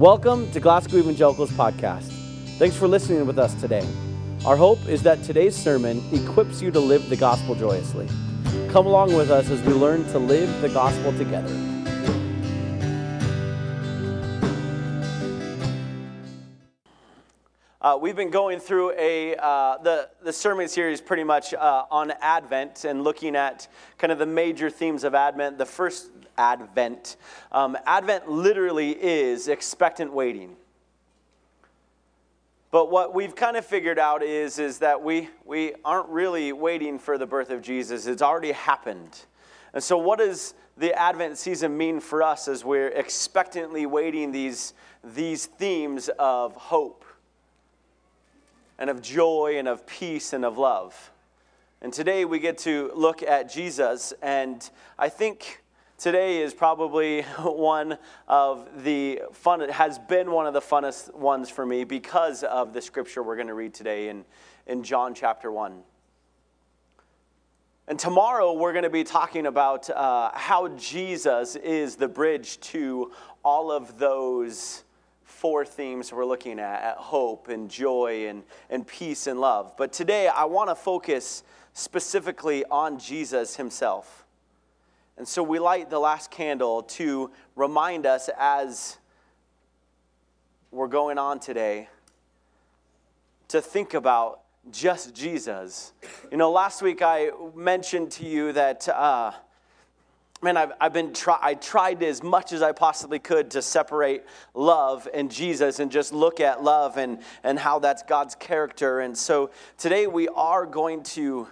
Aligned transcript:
Welcome 0.00 0.50
to 0.52 0.60
Glasgow 0.60 0.96
Evangelicals 0.96 1.50
Podcast. 1.50 2.06
Thanks 2.56 2.74
for 2.74 2.88
listening 2.88 3.26
with 3.26 3.38
us 3.38 3.52
today. 3.60 3.86
Our 4.46 4.56
hope 4.56 4.78
is 4.88 5.02
that 5.02 5.22
today's 5.24 5.54
sermon 5.54 6.02
equips 6.10 6.62
you 6.62 6.70
to 6.70 6.80
live 6.80 7.10
the 7.10 7.16
gospel 7.16 7.54
joyously. 7.54 8.08
Come 8.70 8.86
along 8.86 9.12
with 9.14 9.30
us 9.30 9.50
as 9.50 9.60
we 9.60 9.74
learn 9.74 10.04
to 10.04 10.18
live 10.18 10.62
the 10.62 10.70
gospel 10.70 11.12
together. 11.18 11.54
Uh, 17.82 17.98
we've 18.00 18.16
been 18.16 18.30
going 18.30 18.58
through 18.58 18.92
a 18.98 19.36
uh, 19.36 19.76
the 19.82 20.08
the 20.22 20.32
sermon 20.32 20.66
series 20.66 21.02
pretty 21.02 21.24
much 21.24 21.52
uh, 21.52 21.84
on 21.90 22.10
Advent 22.22 22.86
and 22.86 23.04
looking 23.04 23.36
at 23.36 23.68
kind 23.98 24.10
of 24.10 24.18
the 24.18 24.24
major 24.24 24.70
themes 24.70 25.04
of 25.04 25.14
Advent. 25.14 25.58
The 25.58 25.66
first 25.66 26.08
Advent, 26.40 27.16
um, 27.52 27.76
Advent 27.84 28.30
literally 28.30 28.92
is 28.92 29.46
expectant 29.46 30.12
waiting. 30.12 30.56
But 32.70 32.90
what 32.90 33.14
we've 33.14 33.36
kind 33.36 33.56
of 33.56 33.66
figured 33.66 33.98
out 33.98 34.22
is 34.22 34.58
is 34.58 34.78
that 34.78 35.02
we 35.02 35.28
we 35.44 35.74
aren't 35.84 36.08
really 36.08 36.52
waiting 36.52 36.98
for 36.98 37.18
the 37.18 37.26
birth 37.26 37.50
of 37.50 37.60
Jesus. 37.60 38.06
It's 38.06 38.22
already 38.22 38.52
happened. 38.52 39.26
And 39.74 39.82
so, 39.82 39.98
what 39.98 40.18
does 40.18 40.54
the 40.78 40.94
Advent 40.94 41.36
season 41.36 41.76
mean 41.76 42.00
for 42.00 42.22
us 42.22 42.48
as 42.48 42.64
we're 42.64 42.88
expectantly 42.88 43.84
waiting 43.86 44.32
these 44.32 44.72
these 45.04 45.46
themes 45.46 46.08
of 46.18 46.56
hope? 46.56 47.04
and 48.80 48.88
of 48.88 49.02
joy 49.02 49.56
and 49.58 49.68
of 49.68 49.86
peace 49.86 50.32
and 50.32 50.44
of 50.44 50.56
love. 50.58 51.12
And 51.82 51.92
today 51.92 52.24
we 52.24 52.40
get 52.40 52.58
to 52.58 52.90
look 52.94 53.22
at 53.22 53.52
Jesus, 53.52 54.12
and 54.22 54.68
I 54.98 55.10
think 55.10 55.62
today 56.00 56.38
is 56.38 56.54
probably 56.54 57.22
one 57.42 57.98
of 58.26 58.82
the 58.82 59.20
fun, 59.32 59.68
has 59.68 59.98
been 59.98 60.30
one 60.30 60.46
of 60.46 60.54
the 60.54 60.60
funnest 60.60 61.14
ones 61.14 61.50
for 61.50 61.66
me 61.66 61.84
because 61.84 62.42
of 62.42 62.72
the 62.72 62.80
scripture 62.80 63.22
we're 63.22 63.36
going 63.36 63.48
to 63.48 63.54
read 63.54 63.74
today 63.74 64.08
in, 64.08 64.24
in 64.66 64.82
John 64.82 65.14
chapter 65.14 65.52
1. 65.52 65.82
And 67.86 67.98
tomorrow 67.98 68.54
we're 68.54 68.72
going 68.72 68.84
to 68.84 68.90
be 68.90 69.04
talking 69.04 69.46
about 69.46 69.90
uh, 69.90 70.30
how 70.32 70.68
Jesus 70.68 71.56
is 71.56 71.96
the 71.96 72.08
bridge 72.08 72.58
to 72.60 73.12
all 73.44 73.70
of 73.70 73.98
those 73.98 74.84
four 75.24 75.66
themes 75.66 76.12
we're 76.12 76.24
looking 76.24 76.58
at, 76.58 76.82
at 76.82 76.96
hope 76.96 77.48
and 77.48 77.70
joy 77.70 78.26
and, 78.28 78.42
and 78.70 78.86
peace 78.86 79.26
and 79.26 79.38
love. 79.38 79.74
But 79.76 79.92
today 79.92 80.28
I 80.28 80.44
want 80.44 80.70
to 80.70 80.74
focus 80.74 81.42
specifically 81.74 82.64
on 82.70 82.98
Jesus 82.98 83.56
himself. 83.56 84.19
And 85.16 85.26
so 85.28 85.42
we 85.42 85.58
light 85.58 85.90
the 85.90 85.98
last 85.98 86.30
candle 86.30 86.82
to 86.82 87.30
remind 87.56 88.06
us 88.06 88.30
as 88.38 88.98
we're 90.70 90.88
going 90.88 91.18
on 91.18 91.40
today 91.40 91.88
to 93.48 93.60
think 93.60 93.94
about 93.94 94.40
just 94.70 95.14
Jesus. 95.14 95.92
You 96.30 96.36
know, 96.36 96.50
last 96.50 96.82
week 96.82 97.02
I 97.02 97.30
mentioned 97.54 98.12
to 98.12 98.26
you 98.26 98.52
that. 98.52 98.88
Uh, 98.88 99.32
man, 100.42 100.56
I've, 100.56 100.72
I've 100.80 100.92
been 100.92 101.12
try, 101.12 101.38
I 101.40 101.54
tried 101.54 102.02
as 102.02 102.22
much 102.22 102.52
as 102.52 102.62
I 102.62 102.72
possibly 102.72 103.18
could 103.18 103.50
to 103.52 103.62
separate 103.62 104.24
love 104.54 105.06
and 105.12 105.30
Jesus 105.30 105.80
and 105.80 105.90
just 105.90 106.12
look 106.12 106.40
at 106.40 106.62
love 106.62 106.96
and, 106.96 107.18
and 107.44 107.58
how 107.58 107.78
that's 107.78 108.02
God's 108.02 108.34
character. 108.34 109.00
And 109.00 109.16
so 109.16 109.50
today 109.76 110.06
we 110.06 110.28
are 110.28 110.64
going 110.64 111.02
to 111.02 111.48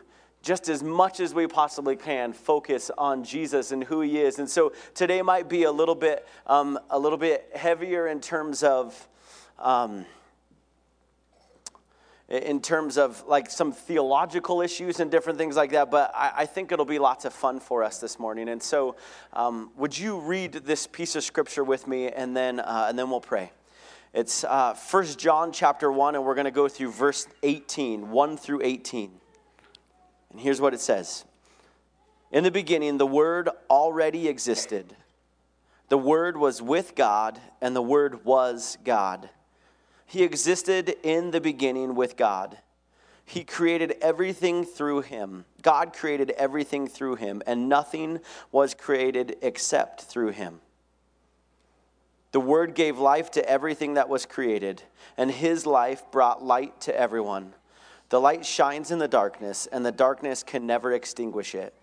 just 0.48 0.70
as 0.70 0.82
much 0.82 1.20
as 1.20 1.34
we 1.34 1.46
possibly 1.46 1.94
can 1.94 2.32
focus 2.32 2.90
on 2.96 3.22
Jesus 3.22 3.70
and 3.70 3.84
who 3.84 4.00
he 4.00 4.18
is. 4.18 4.38
And 4.38 4.48
so 4.48 4.72
today 4.94 5.20
might 5.20 5.46
be 5.46 5.64
a 5.64 5.70
little 5.70 5.94
bit, 5.94 6.26
um, 6.46 6.78
a 6.88 6.98
little 6.98 7.18
bit 7.18 7.50
heavier 7.54 8.06
in 8.06 8.18
terms 8.18 8.62
of, 8.62 9.08
um, 9.58 10.06
in 12.30 12.62
terms 12.62 12.96
of 12.96 13.22
like 13.26 13.50
some 13.50 13.72
theological 13.72 14.62
issues 14.62 15.00
and 15.00 15.10
different 15.10 15.38
things 15.38 15.54
like 15.54 15.72
that, 15.72 15.90
but 15.90 16.12
I, 16.14 16.32
I 16.34 16.46
think 16.46 16.72
it'll 16.72 16.86
be 16.86 16.98
lots 16.98 17.26
of 17.26 17.34
fun 17.34 17.60
for 17.60 17.84
us 17.84 17.98
this 17.98 18.18
morning. 18.18 18.48
And 18.48 18.62
so, 18.62 18.96
um, 19.34 19.70
would 19.76 19.98
you 19.98 20.18
read 20.18 20.52
this 20.52 20.86
piece 20.86 21.14
of 21.14 21.24
scripture 21.24 21.62
with 21.62 21.86
me, 21.86 22.08
and 22.08 22.34
then 22.34 22.60
uh, 22.60 22.86
and 22.88 22.98
then 22.98 23.10
we'll 23.10 23.20
pray. 23.20 23.52
It's 24.14 24.44
uh, 24.44 24.74
John 25.18 25.52
chapter 25.52 25.92
1, 25.92 26.14
and 26.14 26.24
we're 26.24 26.34
going 26.34 26.46
to 26.46 26.50
go 26.50 26.68
through 26.68 26.92
verse 26.92 27.28
18, 27.42 28.10
1 28.10 28.36
through 28.38 28.62
18. 28.62 29.10
And 30.30 30.40
here's 30.40 30.60
what 30.60 30.74
it 30.74 30.80
says 30.80 31.24
In 32.30 32.44
the 32.44 32.50
beginning, 32.50 32.98
the 32.98 33.06
Word 33.06 33.48
already 33.70 34.28
existed. 34.28 34.96
The 35.88 35.98
Word 35.98 36.36
was 36.36 36.60
with 36.60 36.94
God, 36.94 37.40
and 37.62 37.74
the 37.74 37.82
Word 37.82 38.24
was 38.24 38.76
God. 38.84 39.30
He 40.04 40.22
existed 40.22 40.96
in 41.02 41.30
the 41.30 41.40
beginning 41.40 41.94
with 41.94 42.16
God. 42.16 42.58
He 43.24 43.44
created 43.44 43.94
everything 44.00 44.64
through 44.64 45.02
him. 45.02 45.44
God 45.60 45.92
created 45.92 46.30
everything 46.30 46.88
through 46.88 47.16
him, 47.16 47.42
and 47.46 47.68
nothing 47.68 48.20
was 48.50 48.72
created 48.72 49.36
except 49.42 50.00
through 50.02 50.30
him. 50.30 50.60
The 52.32 52.40
Word 52.40 52.74
gave 52.74 52.98
life 52.98 53.30
to 53.32 53.48
everything 53.48 53.94
that 53.94 54.08
was 54.08 54.26
created, 54.26 54.82
and 55.16 55.30
His 55.30 55.66
life 55.66 56.02
brought 56.10 56.44
light 56.44 56.80
to 56.82 56.98
everyone. 56.98 57.54
The 58.10 58.20
light 58.20 58.46
shines 58.46 58.90
in 58.90 58.98
the 58.98 59.08
darkness, 59.08 59.66
and 59.70 59.84
the 59.84 59.92
darkness 59.92 60.42
can 60.42 60.66
never 60.66 60.92
extinguish 60.92 61.54
it. 61.54 61.74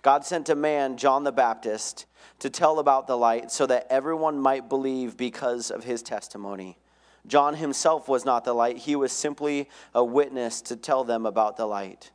God 0.00 0.24
sent 0.24 0.48
a 0.48 0.54
man, 0.54 0.96
John 0.96 1.24
the 1.24 1.32
Baptist, 1.32 2.06
to 2.38 2.48
tell 2.48 2.78
about 2.78 3.06
the 3.06 3.16
light 3.16 3.50
so 3.50 3.66
that 3.66 3.86
everyone 3.90 4.38
might 4.38 4.68
believe 4.68 5.16
because 5.16 5.70
of 5.70 5.84
his 5.84 6.02
testimony. 6.02 6.78
John 7.26 7.54
himself 7.54 8.08
was 8.08 8.24
not 8.24 8.44
the 8.44 8.54
light, 8.54 8.78
he 8.78 8.96
was 8.96 9.12
simply 9.12 9.68
a 9.94 10.02
witness 10.02 10.62
to 10.62 10.76
tell 10.76 11.04
them 11.04 11.26
about 11.26 11.56
the 11.56 11.66
light. 11.66 12.10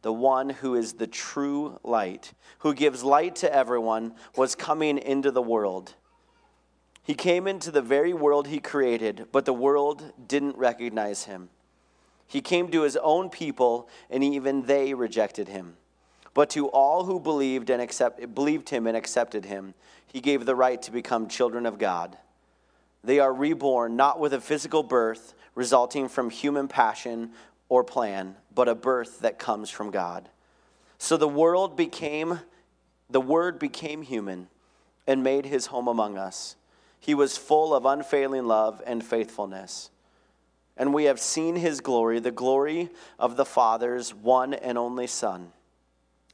The 0.00 0.12
one 0.12 0.48
who 0.48 0.74
is 0.74 0.94
the 0.94 1.08
true 1.08 1.80
light, 1.82 2.32
who 2.60 2.72
gives 2.72 3.02
light 3.02 3.36
to 3.36 3.52
everyone, 3.52 4.14
was 4.36 4.54
coming 4.54 4.96
into 4.96 5.30
the 5.30 5.42
world. 5.42 5.96
He 7.02 7.14
came 7.14 7.46
into 7.46 7.70
the 7.70 7.82
very 7.82 8.14
world 8.14 8.46
he 8.46 8.60
created, 8.60 9.26
but 9.32 9.44
the 9.44 9.52
world 9.52 10.12
didn't 10.28 10.56
recognize 10.56 11.24
him. 11.24 11.50
He 12.28 12.42
came 12.42 12.70
to 12.70 12.82
his 12.82 12.96
own 12.98 13.30
people, 13.30 13.88
and 14.10 14.22
even 14.22 14.62
they 14.66 14.94
rejected 14.94 15.48
him. 15.48 15.76
But 16.34 16.50
to 16.50 16.68
all 16.68 17.04
who 17.04 17.18
believed 17.18 17.70
and 17.70 17.82
accept, 17.82 18.34
believed 18.34 18.68
him 18.68 18.86
and 18.86 18.96
accepted 18.96 19.46
him, 19.46 19.74
he 20.06 20.20
gave 20.20 20.44
the 20.44 20.54
right 20.54 20.80
to 20.82 20.92
become 20.92 21.26
children 21.26 21.66
of 21.66 21.78
God. 21.78 22.16
They 23.02 23.18
are 23.18 23.32
reborn 23.32 23.96
not 23.96 24.20
with 24.20 24.34
a 24.34 24.40
physical 24.40 24.82
birth 24.82 25.34
resulting 25.54 26.08
from 26.08 26.30
human 26.30 26.68
passion 26.68 27.30
or 27.68 27.82
plan, 27.82 28.36
but 28.54 28.68
a 28.68 28.74
birth 28.74 29.20
that 29.20 29.38
comes 29.38 29.70
from 29.70 29.90
God. 29.90 30.28
So 30.98 31.16
the 31.16 31.28
world 31.28 31.76
became, 31.76 32.40
the 33.08 33.20
Word 33.20 33.58
became 33.58 34.02
human 34.02 34.48
and 35.06 35.24
made 35.24 35.46
his 35.46 35.66
home 35.66 35.88
among 35.88 36.18
us. 36.18 36.56
He 37.00 37.14
was 37.14 37.38
full 37.38 37.74
of 37.74 37.86
unfailing 37.86 38.46
love 38.46 38.82
and 38.86 39.02
faithfulness. 39.04 39.90
And 40.78 40.94
we 40.94 41.04
have 41.04 41.20
seen 41.20 41.56
his 41.56 41.80
glory, 41.80 42.20
the 42.20 42.30
glory 42.30 42.88
of 43.18 43.36
the 43.36 43.44
Father's 43.44 44.14
one 44.14 44.54
and 44.54 44.78
only 44.78 45.06
Son 45.06 45.52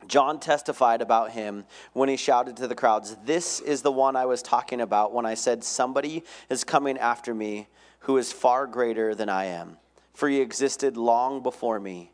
John 0.07 0.39
testified 0.39 1.01
about 1.01 1.31
him 1.31 1.65
when 1.93 2.09
he 2.09 2.17
shouted 2.17 2.57
to 2.59 2.67
the 2.67 2.75
crowds, 2.75 3.17
This 3.25 3.61
is 3.61 3.83
the 3.83 3.93
one 3.93 4.17
I 4.17 4.27
was 4.27 4.43
talking 4.43 4.81
about 4.81 5.13
when 5.13 5.27
I 5.27 5.35
said, 5.35 5.65
Somebody 5.65 6.25
is 6.51 6.65
coming 6.65 6.99
after 6.99 7.35
me 7.35 7.69
who 8.01 8.19
is 8.19 8.33
far 8.33 8.67
greater 8.67 9.15
than 9.15 9.29
I 9.29 9.47
am, 9.47 9.79
for 10.13 10.29
he 10.29 10.41
existed 10.41 10.97
long 10.97 11.43
before 11.43 11.81
me. 11.81 12.13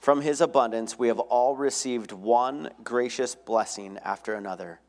From 0.00 0.20
his 0.20 0.40
abundance, 0.40 0.98
we 0.98 1.08
have 1.08 1.18
all 1.18 1.56
received 1.56 2.12
one 2.12 2.70
gracious 2.82 3.34
blessing 3.34 3.98
after 4.04 4.34
another. 4.34 4.80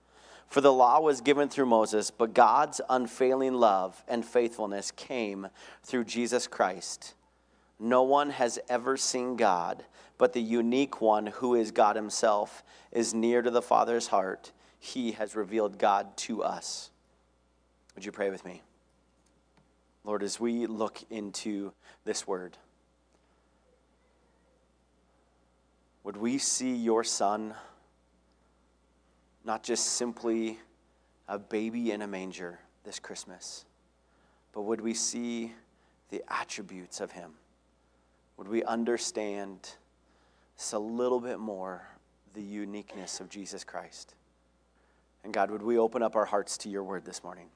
For 0.48 0.62
the 0.62 0.74
law 0.74 1.00
was 1.02 1.22
given 1.22 1.50
through 1.50 1.66
Moses, 1.66 2.10
but 2.10 2.34
God's 2.34 2.82
unfailing 2.90 3.54
love 3.54 4.04
and 4.08 4.26
faithfulness 4.26 4.92
came 4.92 5.48
through 5.84 6.06
Jesus 6.06 6.48
Christ. 6.48 7.14
No 7.80 8.04
one 8.04 8.32
has 8.32 8.58
ever 8.70 8.98
seen 8.98 9.36
God 9.36 9.84
but 10.18 10.34
the 10.34 10.42
unique 10.42 11.00
one 11.02 11.28
who 11.28 11.56
is 11.56 11.72
God 11.72 11.96
Himself 11.96 12.64
is 12.92 13.14
near 13.14 13.42
to 13.42 13.52
the 13.52 13.62
Father's 13.62 14.08
heart. 14.08 14.52
He 14.80 15.14
has 15.14 15.36
revealed 15.36 15.78
God 15.78 16.16
to 16.18 16.44
us. 16.44 16.90
Would 17.96 18.06
you 18.06 18.12
pray 18.12 18.30
with 18.30 18.46
me? 18.46 18.62
Lord, 20.04 20.24
as 20.24 20.40
we 20.40 20.66
look 20.66 21.04
into 21.10 21.74
this 22.06 22.26
word, 22.26 22.58
would 26.04 26.18
we 26.18 26.38
see 26.38 26.76
your 26.76 27.04
Son 27.04 27.54
not 29.48 29.64
just 29.64 29.94
simply 29.94 30.60
a 31.30 31.40
baby 31.40 31.92
in 31.92 32.02
a 32.02 32.08
manger 32.08 32.60
this 32.84 33.00
Christmas, 33.00 33.64
but 34.52 34.64
would 34.64 34.82
we 34.82 34.94
see 34.94 35.54
the 36.10 36.22
attributes 36.28 37.00
of 37.00 37.12
Him? 37.12 37.32
Would 38.36 38.50
we 38.50 38.62
understand? 38.66 39.70
just 40.58 40.74
a 40.74 40.80
little 40.80 41.22
bit 41.22 41.40
more 41.40 41.88
the 42.34 42.42
uniqueness 42.42 43.22
of 43.22 43.30
Jesus 43.30 43.64
Christ. 43.64 44.16
And 45.24 45.34
God, 45.34 45.50
would 45.50 45.64
we 45.64 45.78
open 45.78 46.04
up 46.04 46.18
our 46.18 46.26
hearts 46.26 46.58
to 46.60 46.70
your 46.70 46.84
word 46.84 47.06
this 47.06 47.24
morning? 47.24 47.48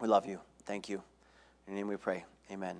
We 0.00 0.08
love 0.08 0.26
you. 0.26 0.40
Thank 0.66 0.90
you. 0.90 1.02
In 1.66 1.72
your 1.72 1.76
name 1.76 1.88
we 1.88 1.96
pray. 1.96 2.26
Amen. 2.52 2.76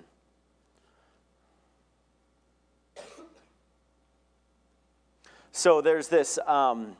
So 5.51 5.81
there's 5.81 6.07
this 6.07 6.37
um, 6.45 6.95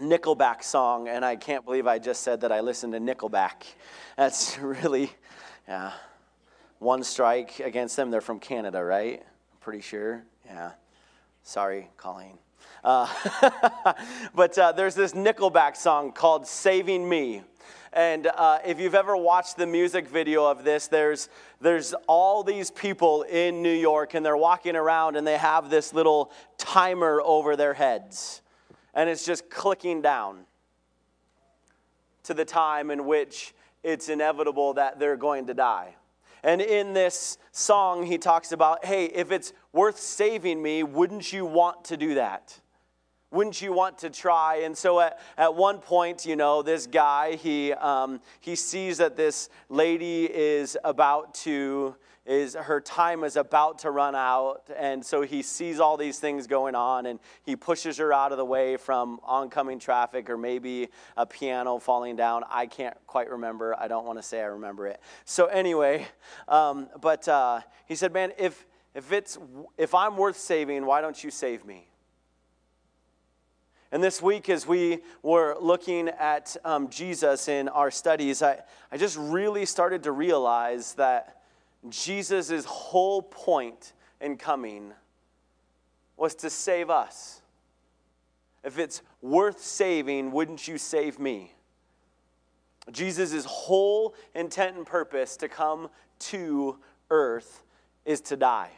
Nickelback 0.00 0.64
song, 0.64 1.06
and 1.06 1.24
I 1.24 1.36
can't 1.36 1.64
believe 1.64 1.86
I 1.86 1.98
just 1.98 2.22
said 2.22 2.40
that 2.40 2.50
I 2.50 2.60
listened 2.60 2.94
to 2.94 2.98
Nickelback. 2.98 3.64
That's 4.16 4.58
really, 4.60 5.12
yeah, 5.68 5.92
one 6.80 7.04
strike 7.04 7.60
against 7.60 7.96
them. 7.96 8.10
They're 8.10 8.20
from 8.20 8.40
Canada, 8.40 8.82
right? 8.82 9.20
I'm 9.20 9.58
pretty 9.60 9.80
sure. 9.80 10.24
Yeah. 10.46 10.72
Sorry, 11.44 11.90
Colleen. 11.96 12.38
Uh, 12.82 13.06
but 14.34 14.58
uh, 14.58 14.72
there's 14.72 14.94
this 14.94 15.12
Nickelback 15.12 15.76
song 15.76 16.10
called 16.10 16.46
Saving 16.46 17.08
Me. 17.08 17.42
And 17.92 18.26
uh, 18.26 18.58
if 18.66 18.80
you've 18.80 18.94
ever 18.96 19.16
watched 19.16 19.56
the 19.56 19.66
music 19.66 20.08
video 20.08 20.44
of 20.44 20.64
this, 20.64 20.88
there's, 20.88 21.28
there's 21.60 21.94
all 22.08 22.42
these 22.42 22.70
people 22.70 23.22
in 23.22 23.62
New 23.62 23.72
York, 23.72 24.14
and 24.14 24.26
they're 24.26 24.36
walking 24.36 24.74
around, 24.74 25.16
and 25.16 25.26
they 25.26 25.36
have 25.36 25.70
this 25.70 25.94
little 25.94 26.32
timer 26.58 27.20
over 27.22 27.54
their 27.54 27.74
heads. 27.74 28.42
And 28.94 29.10
it's 29.10 29.24
just 29.24 29.50
clicking 29.50 30.00
down 30.00 30.46
to 32.24 32.34
the 32.34 32.44
time 32.44 32.90
in 32.90 33.04
which 33.04 33.54
it's 33.82 34.08
inevitable 34.08 34.74
that 34.74 34.98
they're 34.98 35.16
going 35.16 35.46
to 35.46 35.54
die. 35.54 35.96
And 36.42 36.60
in 36.60 36.92
this 36.92 37.38
song, 37.52 38.04
he 38.06 38.18
talks 38.18 38.52
about 38.52 38.84
hey, 38.84 39.06
if 39.06 39.32
it's 39.32 39.52
worth 39.72 39.98
saving 39.98 40.62
me, 40.62 40.82
wouldn't 40.82 41.32
you 41.32 41.44
want 41.44 41.84
to 41.86 41.96
do 41.96 42.14
that? 42.14 42.60
wouldn't 43.34 43.60
you 43.60 43.72
want 43.72 43.98
to 43.98 44.10
try? 44.10 44.58
And 44.58 44.78
so 44.78 45.00
at, 45.00 45.18
at 45.36 45.54
one 45.54 45.78
point, 45.78 46.24
you 46.24 46.36
know, 46.36 46.62
this 46.62 46.86
guy, 46.86 47.34
he, 47.34 47.72
um, 47.72 48.20
he 48.40 48.54
sees 48.54 48.98
that 48.98 49.16
this 49.16 49.48
lady 49.68 50.24
is 50.32 50.78
about 50.84 51.34
to, 51.36 51.96
is 52.26 52.54
her 52.54 52.80
time 52.80 53.22
is 53.22 53.36
about 53.36 53.80
to 53.80 53.90
run 53.90 54.14
out. 54.14 54.70
And 54.76 55.04
so 55.04 55.22
he 55.22 55.42
sees 55.42 55.78
all 55.78 55.96
these 55.96 56.18
things 56.18 56.46
going 56.46 56.74
on 56.74 57.06
and 57.06 57.18
he 57.42 57.54
pushes 57.54 57.98
her 57.98 58.12
out 58.12 58.32
of 58.32 58.38
the 58.38 58.44
way 58.44 58.76
from 58.76 59.20
oncoming 59.24 59.78
traffic 59.78 60.30
or 60.30 60.38
maybe 60.38 60.88
a 61.16 61.26
piano 61.26 61.78
falling 61.78 62.16
down. 62.16 62.44
I 62.50 62.66
can't 62.66 62.96
quite 63.06 63.30
remember. 63.30 63.74
I 63.78 63.88
don't 63.88 64.06
want 64.06 64.18
to 64.18 64.22
say 64.22 64.40
I 64.40 64.46
remember 64.46 64.86
it. 64.86 65.00
So 65.26 65.46
anyway, 65.46 66.06
um, 66.48 66.88
but 67.00 67.28
uh, 67.28 67.60
he 67.86 67.94
said, 67.94 68.12
man, 68.12 68.32
if, 68.38 68.66
if, 68.94 69.12
it's, 69.12 69.36
if 69.76 69.94
I'm 69.94 70.16
worth 70.16 70.38
saving, 70.38 70.86
why 70.86 71.02
don't 71.02 71.22
you 71.22 71.30
save 71.30 71.64
me? 71.66 71.88
And 73.92 74.02
this 74.02 74.20
week, 74.20 74.48
as 74.48 74.66
we 74.66 75.00
were 75.22 75.56
looking 75.60 76.08
at 76.08 76.56
um, 76.64 76.88
Jesus 76.88 77.46
in 77.46 77.68
our 77.68 77.92
studies, 77.92 78.42
I, 78.42 78.60
I 78.90 78.96
just 78.96 79.16
really 79.16 79.66
started 79.66 80.02
to 80.04 80.10
realize 80.10 80.94
that 80.94 81.42
Jesus' 81.88 82.64
whole 82.64 83.22
point 83.22 83.92
in 84.20 84.36
coming 84.36 84.92
was 86.16 86.34
to 86.36 86.50
save 86.50 86.90
us. 86.90 87.42
If 88.62 88.78
it's 88.78 89.02
worth 89.20 89.60
saving, 89.60 90.32
wouldn't 90.32 90.66
you 90.66 90.78
save 90.78 91.18
me? 91.18 91.52
Jesus' 92.90 93.44
whole 93.44 94.14
intent 94.34 94.76
and 94.76 94.86
purpose 94.86 95.36
to 95.38 95.48
come 95.48 95.88
to 96.18 96.78
earth 97.10 97.62
is 98.04 98.20
to 98.22 98.36
die. 98.36 98.70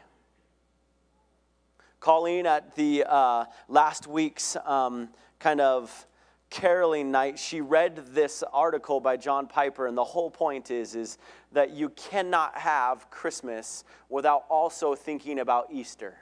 Colleen, 2.00 2.46
at 2.46 2.74
the 2.76 3.04
uh, 3.08 3.44
last 3.68 4.06
week's 4.06 4.56
um, 4.64 5.08
kind 5.38 5.60
of 5.60 6.06
caroling 6.50 7.10
night, 7.10 7.38
she 7.38 7.60
read 7.60 7.96
this 8.14 8.42
article 8.52 9.00
by 9.00 9.16
John 9.16 9.46
Piper, 9.46 9.86
and 9.86 9.96
the 9.96 10.04
whole 10.04 10.30
point 10.30 10.70
is, 10.70 10.94
is 10.94 11.18
that 11.52 11.70
you 11.70 11.90
cannot 11.90 12.56
have 12.58 13.10
Christmas 13.10 13.84
without 14.08 14.44
also 14.48 14.94
thinking 14.94 15.38
about 15.38 15.68
Easter, 15.70 16.18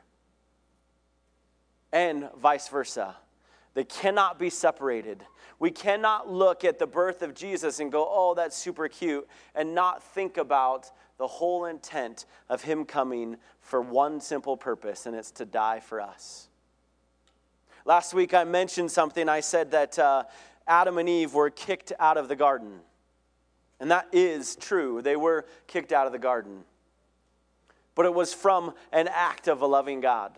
and 1.92 2.28
vice 2.38 2.68
versa. 2.68 3.16
They 3.74 3.84
cannot 3.84 4.38
be 4.38 4.50
separated. 4.50 5.24
We 5.58 5.70
cannot 5.70 6.30
look 6.30 6.64
at 6.64 6.78
the 6.78 6.86
birth 6.86 7.22
of 7.22 7.34
Jesus 7.34 7.80
and 7.80 7.90
go, 7.90 8.06
oh, 8.08 8.34
that's 8.34 8.56
super 8.56 8.88
cute, 8.88 9.26
and 9.54 9.74
not 9.74 10.02
think 10.02 10.36
about 10.36 10.90
the 11.18 11.26
whole 11.26 11.66
intent 11.66 12.26
of 12.48 12.62
Him 12.62 12.84
coming 12.84 13.36
for 13.60 13.80
one 13.80 14.20
simple 14.20 14.56
purpose, 14.56 15.06
and 15.06 15.14
it's 15.14 15.30
to 15.32 15.44
die 15.44 15.80
for 15.80 16.00
us. 16.00 16.48
Last 17.84 18.14
week 18.14 18.34
I 18.34 18.44
mentioned 18.44 18.90
something. 18.90 19.28
I 19.28 19.40
said 19.40 19.70
that 19.72 19.98
uh, 19.98 20.24
Adam 20.66 20.98
and 20.98 21.08
Eve 21.08 21.34
were 21.34 21.50
kicked 21.50 21.92
out 21.98 22.16
of 22.16 22.28
the 22.28 22.36
garden. 22.36 22.80
And 23.80 23.90
that 23.90 24.08
is 24.12 24.56
true. 24.56 25.02
They 25.02 25.16
were 25.16 25.44
kicked 25.66 25.92
out 25.92 26.06
of 26.06 26.12
the 26.12 26.18
garden. 26.18 26.64
But 27.94 28.06
it 28.06 28.14
was 28.14 28.32
from 28.32 28.72
an 28.92 29.08
act 29.08 29.48
of 29.48 29.62
a 29.62 29.66
loving 29.66 30.00
God. 30.00 30.32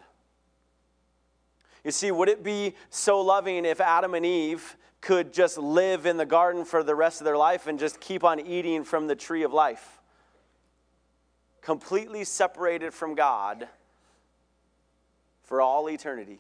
You 1.85 1.93
see, 1.93 2.11
would 2.11 2.29
it 2.29 2.43
be 2.43 2.75
so 2.91 3.21
loving 3.21 3.65
if 3.65 3.81
Adam 3.81 4.15
and 4.15 4.27
Eve 4.27 4.77
could 5.01 5.33
just 5.33 5.57
live 5.57 6.05
in 6.05 6.17
the 6.17 6.27
garden 6.27 6.65
for 6.65 6.83
the 6.83 6.95
rest 6.95 7.21
of 7.21 7.25
their 7.25 7.37
life 7.37 7.69
and 7.69 7.79
just 7.79 8.01
keep 8.01 8.25
on 8.25 8.41
eating 8.41 8.83
from 8.83 9.07
the 9.07 9.15
tree 9.15 9.45
of 9.45 9.53
life? 9.53 9.97
completely 11.67 12.23
separated 12.23 12.95
from 12.95 13.17
God 13.17 13.67
for 15.43 15.61
all 15.61 15.91
eternity? 15.91 16.39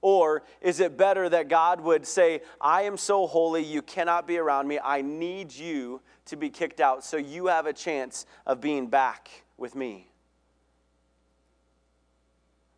Or 0.00 0.44
is 0.60 0.80
it 0.80 0.96
better 0.96 1.28
that 1.28 1.48
God 1.48 1.80
would 1.80 2.06
say, 2.06 2.42
I 2.60 2.82
am 2.82 2.96
so 2.96 3.26
holy, 3.26 3.64
you 3.64 3.82
cannot 3.82 4.26
be 4.26 4.38
around 4.38 4.68
me. 4.68 4.78
I 4.82 5.02
need 5.02 5.52
you 5.52 6.00
to 6.26 6.36
be 6.36 6.50
kicked 6.50 6.80
out 6.80 7.04
so 7.04 7.16
you 7.16 7.46
have 7.46 7.66
a 7.66 7.72
chance 7.72 8.24
of 8.46 8.60
being 8.60 8.86
back 8.86 9.28
with 9.56 9.74
me? 9.74 10.08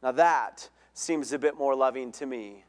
Now 0.02 0.12
that 0.12 0.68
seems 0.94 1.32
a 1.32 1.38
bit 1.38 1.58
more 1.58 1.74
loving 1.74 2.10
to 2.12 2.26
me 2.26 2.64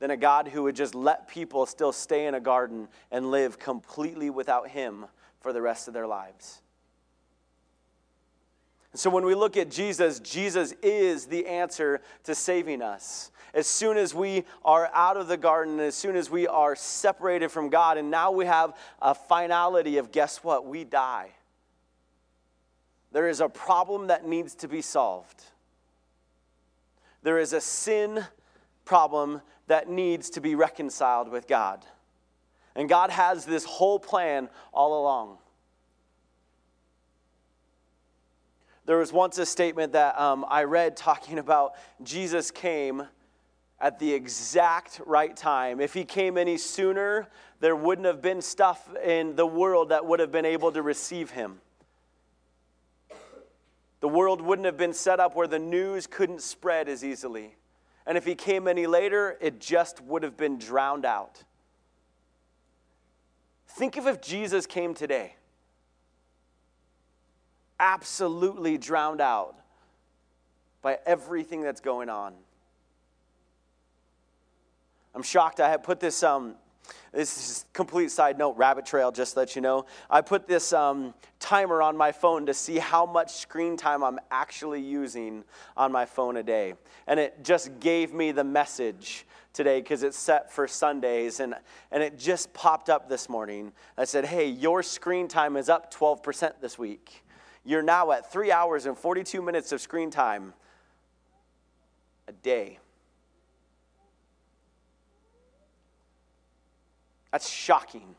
than 0.00 0.10
a 0.10 0.16
God 0.16 0.48
who 0.48 0.64
would 0.64 0.74
just 0.74 0.94
let 0.94 1.28
people 1.28 1.66
still 1.66 1.92
stay 1.92 2.26
in 2.26 2.34
a 2.34 2.40
garden 2.40 2.88
and 3.12 3.30
live 3.30 3.58
completely 3.58 4.30
without 4.30 4.68
Him 4.68 5.06
for 5.40 5.52
the 5.52 5.62
rest 5.62 5.86
of 5.86 5.94
their 5.94 6.06
lives. 6.06 6.60
So 8.94 9.10
when 9.10 9.24
we 9.24 9.34
look 9.34 9.56
at 9.56 9.70
Jesus, 9.70 10.20
Jesus 10.20 10.72
is 10.82 11.26
the 11.26 11.46
answer 11.46 12.00
to 12.24 12.34
saving 12.34 12.80
us. 12.80 13.32
As 13.52 13.66
soon 13.66 13.96
as 13.96 14.14
we 14.14 14.44
are 14.64 14.88
out 14.94 15.16
of 15.16 15.26
the 15.26 15.36
garden, 15.36 15.80
as 15.80 15.94
soon 15.94 16.16
as 16.16 16.30
we 16.30 16.46
are 16.46 16.76
separated 16.76 17.50
from 17.50 17.70
God, 17.70 17.98
and 17.98 18.10
now 18.10 18.30
we 18.30 18.46
have 18.46 18.76
a 19.02 19.14
finality 19.14 19.98
of 19.98 20.12
guess 20.12 20.44
what? 20.44 20.66
We 20.66 20.84
die. 20.84 21.30
There 23.12 23.28
is 23.28 23.40
a 23.40 23.48
problem 23.48 24.08
that 24.08 24.26
needs 24.26 24.54
to 24.56 24.68
be 24.68 24.82
solved. 24.82 25.42
There 27.22 27.38
is 27.38 27.52
a 27.52 27.60
sin 27.60 28.24
problem 28.84 29.40
that 29.66 29.88
needs 29.88 30.30
to 30.30 30.40
be 30.40 30.54
reconciled 30.54 31.28
with 31.28 31.48
God. 31.48 31.84
And 32.76 32.88
God 32.88 33.10
has 33.10 33.44
this 33.44 33.64
whole 33.64 33.98
plan 33.98 34.48
all 34.72 35.00
along. 35.00 35.38
There 38.86 38.98
was 38.98 39.12
once 39.12 39.38
a 39.38 39.46
statement 39.46 39.92
that 39.92 40.18
um, 40.20 40.44
I 40.48 40.64
read 40.64 40.96
talking 40.96 41.38
about 41.38 41.74
Jesus 42.02 42.50
came 42.50 43.06
at 43.80 43.98
the 43.98 44.12
exact 44.12 45.00
right 45.04 45.36
time. 45.36 45.80
If 45.80 45.92
he 45.94 46.04
came 46.04 46.38
any 46.38 46.56
sooner, 46.56 47.28
there 47.60 47.76
wouldn't 47.76 48.06
have 48.06 48.22
been 48.22 48.40
stuff 48.40 48.88
in 49.04 49.36
the 49.36 49.46
world 49.46 49.88
that 49.88 50.06
would 50.06 50.20
have 50.20 50.32
been 50.32 50.44
able 50.44 50.72
to 50.72 50.82
receive 50.82 51.30
him. 51.30 51.60
The 54.00 54.08
world 54.08 54.40
wouldn't 54.42 54.66
have 54.66 54.76
been 54.76 54.92
set 54.92 55.18
up 55.18 55.34
where 55.34 55.46
the 55.46 55.58
news 55.58 56.06
couldn't 56.06 56.42
spread 56.42 56.88
as 56.88 57.02
easily. 57.02 57.56
And 58.06 58.18
if 58.18 58.24
he 58.26 58.34
came 58.34 58.68
any 58.68 58.86
later, 58.86 59.38
it 59.40 59.60
just 59.60 60.02
would 60.02 60.22
have 60.22 60.36
been 60.36 60.58
drowned 60.58 61.06
out. 61.06 61.42
Think 63.66 63.96
of 63.96 64.06
if 64.06 64.20
Jesus 64.20 64.66
came 64.66 64.94
today. 64.94 65.36
Absolutely 67.80 68.78
drowned 68.78 69.20
out 69.20 69.56
by 70.82 70.98
everything 71.06 71.62
that's 71.62 71.80
going 71.80 72.08
on. 72.08 72.34
I'm 75.14 75.22
shocked. 75.22 75.60
I 75.60 75.76
put 75.76 76.00
this, 76.00 76.22
um, 76.22 76.56
this 77.12 77.38
is 77.38 77.64
complete 77.72 78.10
side 78.10 78.36
note, 78.36 78.56
rabbit 78.56 78.84
trail, 78.84 79.12
just 79.12 79.34
to 79.34 79.40
let 79.40 79.56
you 79.56 79.62
know. 79.62 79.86
I 80.10 80.20
put 80.20 80.46
this 80.46 80.72
um, 80.72 81.14
timer 81.38 81.80
on 81.80 81.96
my 81.96 82.12
phone 82.12 82.46
to 82.46 82.54
see 82.54 82.78
how 82.78 83.06
much 83.06 83.32
screen 83.32 83.76
time 83.76 84.02
I'm 84.02 84.18
actually 84.30 84.80
using 84.80 85.44
on 85.76 85.92
my 85.92 86.04
phone 86.04 86.36
a 86.36 86.42
day. 86.42 86.74
And 87.06 87.20
it 87.20 87.44
just 87.44 87.80
gave 87.80 88.12
me 88.12 88.32
the 88.32 88.44
message 88.44 89.26
today 89.52 89.80
because 89.80 90.02
it's 90.02 90.18
set 90.18 90.52
for 90.52 90.66
Sundays. 90.68 91.40
And, 91.40 91.54
and 91.92 92.02
it 92.02 92.18
just 92.18 92.52
popped 92.52 92.90
up 92.90 93.08
this 93.08 93.28
morning. 93.28 93.72
I 93.96 94.04
said, 94.04 94.26
hey, 94.26 94.48
your 94.48 94.82
screen 94.82 95.28
time 95.28 95.56
is 95.56 95.68
up 95.68 95.94
12% 95.94 96.60
this 96.60 96.78
week. 96.78 97.23
You're 97.64 97.82
now 97.82 98.10
at 98.12 98.30
three 98.30 98.52
hours 98.52 98.86
and 98.86 98.96
42 98.96 99.40
minutes 99.40 99.72
of 99.72 99.80
screen 99.80 100.10
time 100.10 100.52
a 102.28 102.32
day. 102.32 102.78
That's 107.32 107.48
shocking. 107.48 108.14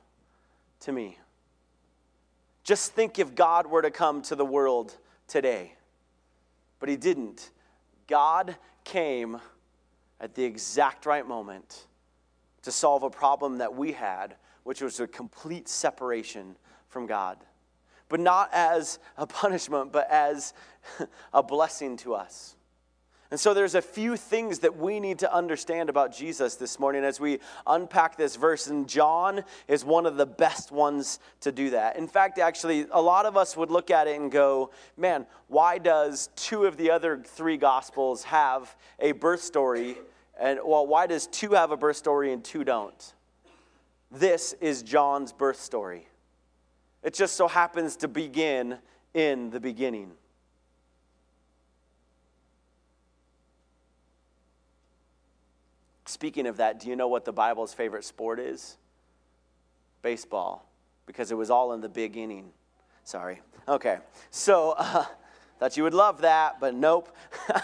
to 0.81 0.91
me. 0.91 1.17
Just 2.63 2.93
think 2.93 3.17
if 3.17 3.33
God 3.33 3.65
were 3.65 3.81
to 3.81 3.91
come 3.91 4.21
to 4.23 4.35
the 4.35 4.45
world 4.45 4.95
today. 5.27 5.73
But 6.79 6.89
he 6.89 6.97
didn't. 6.97 7.51
God 8.07 8.55
came 8.83 9.39
at 10.19 10.35
the 10.35 10.43
exact 10.43 11.05
right 11.05 11.27
moment 11.27 11.87
to 12.63 12.71
solve 12.71 13.03
a 13.03 13.09
problem 13.09 13.59
that 13.59 13.75
we 13.75 13.91
had, 13.91 14.35
which 14.63 14.81
was 14.81 14.99
a 14.99 15.07
complete 15.07 15.67
separation 15.67 16.55
from 16.89 17.05
God. 17.05 17.37
But 18.09 18.19
not 18.19 18.49
as 18.53 18.99
a 19.17 19.25
punishment, 19.25 19.91
but 19.91 20.09
as 20.09 20.53
a 21.33 21.41
blessing 21.41 21.97
to 21.97 22.15
us. 22.15 22.55
And 23.31 23.39
so 23.39 23.55
there's 23.55 23.73
a 23.73 23.81
few 23.81 24.17
things 24.17 24.59
that 24.59 24.77
we 24.77 24.99
need 24.99 25.19
to 25.19 25.33
understand 25.33 25.89
about 25.89 26.15
Jesus 26.15 26.55
this 26.55 26.79
morning 26.79 27.03
as 27.03 27.19
we 27.19 27.39
unpack 27.65 28.17
this 28.17 28.35
verse. 28.35 28.67
And 28.67 28.87
John 28.87 29.43
is 29.67 29.83
one 29.83 30.05
of 30.05 30.15
the 30.15 30.27
best 30.27 30.71
ones 30.71 31.19
to 31.41 31.51
do 31.51 31.71
that. 31.71 31.97
In 31.97 32.07
fact, 32.07 32.37
actually, 32.37 32.85
a 32.91 33.01
lot 33.01 33.25
of 33.25 33.35
us 33.35 33.57
would 33.57 33.71
look 33.71 33.89
at 33.89 34.07
it 34.07 34.19
and 34.19 34.31
go, 34.31 34.69
man, 34.95 35.25
why 35.47 35.79
does 35.79 36.29
two 36.35 36.65
of 36.65 36.77
the 36.77 36.91
other 36.91 37.21
three 37.25 37.57
gospels 37.57 38.23
have 38.25 38.75
a 38.99 39.11
birth 39.13 39.41
story? 39.41 39.97
And 40.39 40.59
well, 40.63 40.85
why 40.85 41.07
does 41.07 41.25
two 41.27 41.51
have 41.51 41.71
a 41.71 41.77
birth 41.77 41.97
story 41.97 42.31
and 42.31 42.43
two 42.43 42.63
don't? 42.63 43.13
This 44.11 44.53
is 44.61 44.83
John's 44.83 45.33
birth 45.33 45.59
story. 45.59 46.07
It 47.05 47.13
just 47.13 47.35
so 47.35 47.47
happens 47.47 47.95
to 47.97 48.07
begin 48.07 48.79
in 49.13 49.51
the 49.51 49.59
beginning. 49.59 50.11
Speaking 56.05 56.47
of 56.47 56.57
that, 56.57 56.79
do 56.79 56.89
you 56.89 56.95
know 56.95 57.07
what 57.07 57.23
the 57.23 57.31
Bible's 57.31 57.75
favorite 57.75 58.05
sport 58.05 58.39
is? 58.39 58.77
Baseball, 60.01 60.67
because 61.05 61.31
it 61.31 61.35
was 61.35 61.51
all 61.51 61.73
in 61.73 61.81
the 61.81 61.89
beginning. 61.89 62.49
Sorry. 63.03 63.39
Okay. 63.67 63.99
So, 64.31 64.73
uh, 64.75 65.05
thought 65.59 65.77
you 65.77 65.83
would 65.83 65.93
love 65.93 66.21
that, 66.21 66.59
but 66.59 66.73
nope. 66.73 67.15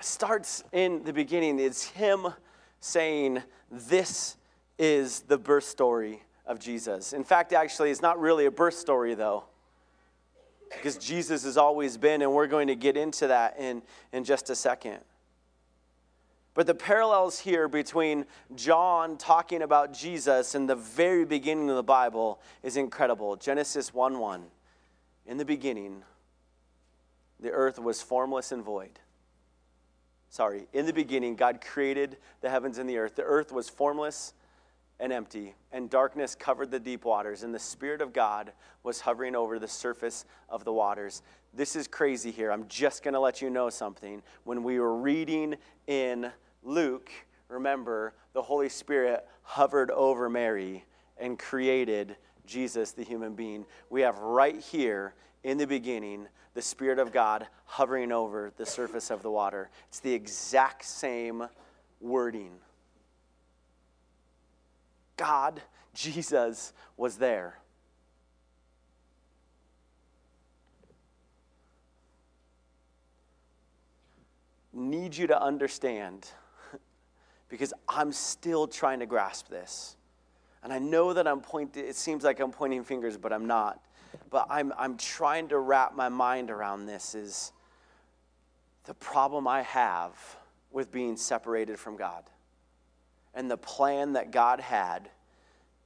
starts 0.00 0.64
in 0.72 1.04
the 1.04 1.12
beginning. 1.12 1.58
It's 1.58 1.84
him 1.84 2.28
saying, 2.80 3.42
This 3.70 4.38
is 4.80 5.20
the 5.20 5.38
birth 5.38 5.64
story 5.64 6.22
of 6.46 6.58
Jesus. 6.58 7.12
In 7.12 7.22
fact, 7.22 7.52
actually, 7.52 7.92
it's 7.92 8.02
not 8.02 8.18
really 8.18 8.46
a 8.46 8.50
birth 8.50 8.74
story, 8.74 9.14
though 9.14 9.44
because 10.70 10.96
Jesus 10.96 11.44
has 11.44 11.56
always 11.56 11.96
been, 11.96 12.22
and 12.22 12.32
we're 12.32 12.46
going 12.46 12.68
to 12.68 12.76
get 12.76 12.96
into 12.96 13.26
that 13.26 13.58
in, 13.58 13.82
in 14.12 14.24
just 14.24 14.50
a 14.50 14.54
second. 14.54 14.98
But 16.54 16.66
the 16.66 16.74
parallels 16.74 17.38
here 17.38 17.68
between 17.68 18.26
John 18.54 19.16
talking 19.16 19.62
about 19.62 19.92
Jesus 19.92 20.54
and 20.54 20.68
the 20.68 20.76
very 20.76 21.24
beginning 21.24 21.70
of 21.70 21.76
the 21.76 21.82
Bible 21.82 22.40
is 22.62 22.76
incredible. 22.76 23.36
Genesis 23.36 23.94
1 23.94 24.18
1. 24.18 24.44
In 25.26 25.36
the 25.36 25.44
beginning, 25.44 26.02
the 27.38 27.50
earth 27.50 27.78
was 27.78 28.02
formless 28.02 28.52
and 28.52 28.62
void. 28.62 28.98
Sorry, 30.28 30.66
in 30.72 30.86
the 30.86 30.92
beginning, 30.92 31.34
God 31.34 31.60
created 31.60 32.16
the 32.40 32.50
heavens 32.50 32.78
and 32.78 32.88
the 32.88 32.98
earth. 32.98 33.16
The 33.16 33.22
earth 33.22 33.52
was 33.52 33.68
formless 33.68 34.34
and 35.00 35.12
empty, 35.12 35.54
and 35.72 35.88
darkness 35.88 36.34
covered 36.34 36.70
the 36.70 36.78
deep 36.78 37.04
waters, 37.04 37.42
and 37.42 37.54
the 37.54 37.58
Spirit 37.58 38.02
of 38.02 38.12
God 38.12 38.52
was 38.82 39.00
hovering 39.00 39.34
over 39.34 39.58
the 39.58 39.66
surface 39.66 40.26
of 40.48 40.64
the 40.64 40.72
waters. 40.72 41.22
This 41.54 41.74
is 41.74 41.88
crazy 41.88 42.30
here. 42.30 42.52
I'm 42.52 42.68
just 42.68 43.02
going 43.02 43.14
to 43.14 43.20
let 43.20 43.40
you 43.40 43.50
know 43.50 43.70
something. 43.70 44.22
When 44.44 44.62
we 44.62 44.78
were 44.78 44.96
reading 44.96 45.56
in 45.86 46.30
Luke, 46.62 47.10
remember, 47.48 48.12
the 48.34 48.42
Holy 48.42 48.68
Spirit 48.68 49.26
hovered 49.42 49.90
over 49.90 50.28
Mary 50.28 50.84
and 51.18 51.38
created 51.38 52.16
Jesus, 52.46 52.92
the 52.92 53.02
human 53.02 53.34
being. 53.34 53.64
We 53.88 54.02
have 54.02 54.18
right 54.18 54.60
here 54.60 55.14
in 55.42 55.56
the 55.56 55.66
beginning 55.66 56.28
the 56.52 56.62
Spirit 56.62 56.98
of 56.98 57.10
God 57.12 57.46
hovering 57.64 58.12
over 58.12 58.52
the 58.56 58.66
surface 58.66 59.10
of 59.10 59.22
the 59.22 59.30
water. 59.30 59.70
It's 59.88 60.00
the 60.00 60.12
exact 60.12 60.84
same 60.84 61.48
wording. 62.00 62.52
God, 65.20 65.60
Jesus, 65.94 66.72
was 66.96 67.16
there. 67.16 67.58
Need 74.72 75.16
you 75.16 75.26
to 75.26 75.40
understand 75.40 76.26
because 77.50 77.74
I'm 77.86 78.12
still 78.12 78.66
trying 78.66 79.00
to 79.00 79.06
grasp 79.06 79.48
this. 79.48 79.96
And 80.62 80.72
I 80.72 80.78
know 80.78 81.12
that 81.12 81.26
I'm 81.26 81.40
pointing, 81.40 81.84
it 81.84 81.96
seems 81.96 82.24
like 82.24 82.40
I'm 82.40 82.52
pointing 82.52 82.84
fingers, 82.84 83.16
but 83.18 83.32
I'm 83.32 83.46
not. 83.46 83.80
But 84.30 84.46
I'm, 84.48 84.72
I'm 84.78 84.96
trying 84.96 85.48
to 85.48 85.58
wrap 85.58 85.94
my 85.94 86.08
mind 86.08 86.50
around 86.50 86.86
this 86.86 87.14
is 87.14 87.52
the 88.84 88.94
problem 88.94 89.46
I 89.46 89.62
have 89.62 90.12
with 90.70 90.90
being 90.90 91.16
separated 91.16 91.78
from 91.78 91.96
God 91.96 92.24
and 93.34 93.50
the 93.50 93.56
plan 93.56 94.14
that 94.14 94.30
God 94.30 94.60
had 94.60 95.10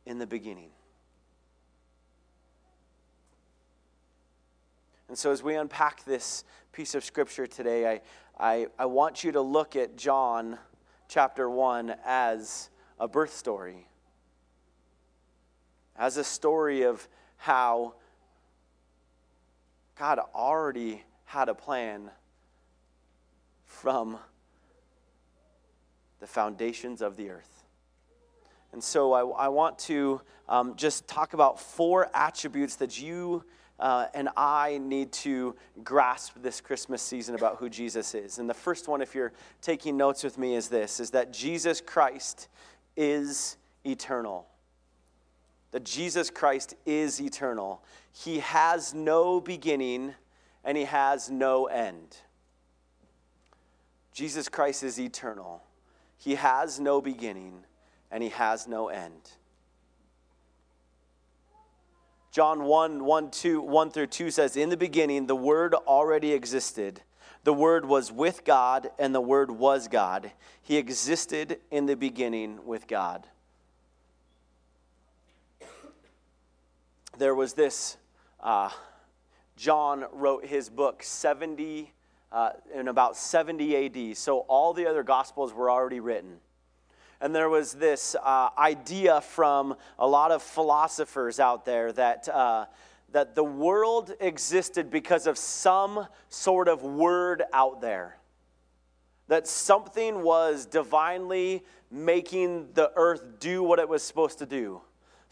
in 0.07 0.19
the 0.19 0.27
beginning. 0.27 0.71
And 5.09 5.19
so, 5.19 5.31
as 5.31 5.43
we 5.43 5.55
unpack 5.55 6.05
this 6.05 6.45
piece 6.73 6.95
of 6.95 7.05
scripture 7.05 7.47
today, 7.47 7.87
I, 7.89 8.01
I, 8.39 8.67
I 8.79 8.87
want 8.87 9.23
you 9.23 9.33
to 9.33 9.41
look 9.41 9.77
at 9.77 9.97
John 9.97 10.59
chapter 11.09 11.49
1 11.49 11.95
as 12.05 12.71
a 12.99 13.07
birth 13.07 13.35
story, 13.35 13.87
as 15.97 16.17
a 16.17 16.25
story 16.25 16.83
of 16.83 17.07
how 17.37 17.95
God 19.97 20.19
already 20.35 21.03
had 21.27 21.49
a 21.49 21.55
plan 21.55 22.11
from 23.65 24.19
the 26.25 26.28
foundations 26.28 27.02
of 27.02 27.19
the 27.19 27.28
earth. 27.28 27.64
And 28.73 28.83
so 28.83 29.12
I, 29.12 29.45
I 29.45 29.49
want 29.49 29.78
to 29.81 30.23
um, 30.49 30.75
just 30.75 31.07
talk 31.07 31.35
about 31.35 31.61
four 31.61 32.09
attributes 32.14 32.76
that 32.76 32.99
you 32.99 33.45
uh, 33.78 34.07
and 34.14 34.31
I 34.38 34.78
need 34.83 35.12
to 35.12 35.54
grasp 35.83 36.37
this 36.40 36.62
Christmas 36.62 37.02
season 37.02 37.35
about 37.35 37.59
who 37.59 37.69
Jesus 37.69 38.14
is. 38.14 38.38
And 38.38 38.49
the 38.49 38.54
first 38.54 38.88
one, 38.88 39.02
if 39.02 39.14
you're 39.14 39.33
taking 39.61 39.99
notes 39.99 40.25
with 40.25 40.38
me, 40.38 40.54
is 40.54 40.69
this 40.69 40.99
is 40.99 41.11
that 41.11 41.31
Jesus 41.31 41.83
Christ 41.83 42.49
is 42.97 43.59
eternal. 43.85 44.47
That 45.73 45.85
Jesus 45.85 46.31
Christ 46.31 46.75
is 46.87 47.21
eternal. 47.21 47.83
He 48.12 48.38
has 48.38 48.95
no 48.95 49.43
beginning 49.43 50.14
and 50.64 50.78
he 50.78 50.85
has 50.85 51.31
no 51.31 51.66
end. 51.66 52.16
Jesus 54.14 54.49
Christ 54.49 54.85
is 54.85 54.99
eternal. 54.99 55.62
He 56.25 56.37
has 56.37 56.81
no 56.81 57.02
beginning 57.02 57.66
and 58.11 58.23
he 58.23 58.31
has 58.31 58.66
no 58.66 58.88
end. 58.88 59.33
John 62.33 62.62
1 62.62 63.04
1, 63.04 63.31
2, 63.31 63.61
1 63.61 63.90
through 63.90 64.07
2 64.07 64.31
says, 64.31 64.57
In 64.57 64.71
the 64.71 64.76
beginning, 64.78 65.26
the 65.26 65.37
Word 65.37 65.75
already 65.75 66.33
existed. 66.33 67.02
The 67.45 67.52
Word 67.52 67.85
was 67.85 68.11
with 68.11 68.43
God, 68.47 68.90
and 68.99 69.14
the 69.14 69.21
Word 69.21 69.50
was 69.50 69.87
God. 69.87 70.33
He 70.62 70.78
existed 70.78 71.61
in 71.71 71.85
the 71.85 71.95
beginning 71.95 72.64
with 72.64 72.88
God. 72.88 73.26
There 77.19 77.35
was 77.35 77.52
this, 77.52 77.99
uh, 78.40 78.71
John 79.59 80.07
wrote 80.11 80.47
his 80.47 80.71
book 80.71 81.02
70 81.02 81.93
uh, 82.33 82.50
in 82.75 82.88
about 82.88 83.16
70 83.16 84.11
AD. 84.11 84.16
So 84.16 84.40
all 84.40 84.73
the 84.73 84.87
other 84.87 85.02
gospels 85.02 85.52
were 85.52 85.71
already 85.71 86.00
written. 86.00 86.38
And 87.21 87.35
there 87.35 87.49
was 87.49 87.73
this 87.73 88.16
uh, 88.23 88.50
idea 88.59 89.21
from 89.21 89.76
a 89.99 90.07
lot 90.07 90.31
of 90.31 90.43
philosophers 90.43 91.40
out 91.40 91.64
there 91.64 91.93
that, 91.93 92.28
uh, 92.28 92.66
that 93.12 93.35
the 93.35 93.45
world 93.45 94.12
existed 94.21 94.90
because 94.90 95.26
of 95.26 95.38
some 95.38 96.07
sort 96.28 96.69
of 96.69 96.83
word 96.83 97.43
out 97.52 97.81
there. 97.81 98.19
That 99.28 99.47
something 99.47 100.23
was 100.23 100.66
divinely 100.66 101.64
making 101.90 102.73
the 102.75 102.90
earth 102.97 103.38
do 103.38 103.62
what 103.62 103.78
it 103.78 103.88
was 103.88 104.02
supposed 104.02 104.40
to 104.40 104.47
do. 104.47 104.83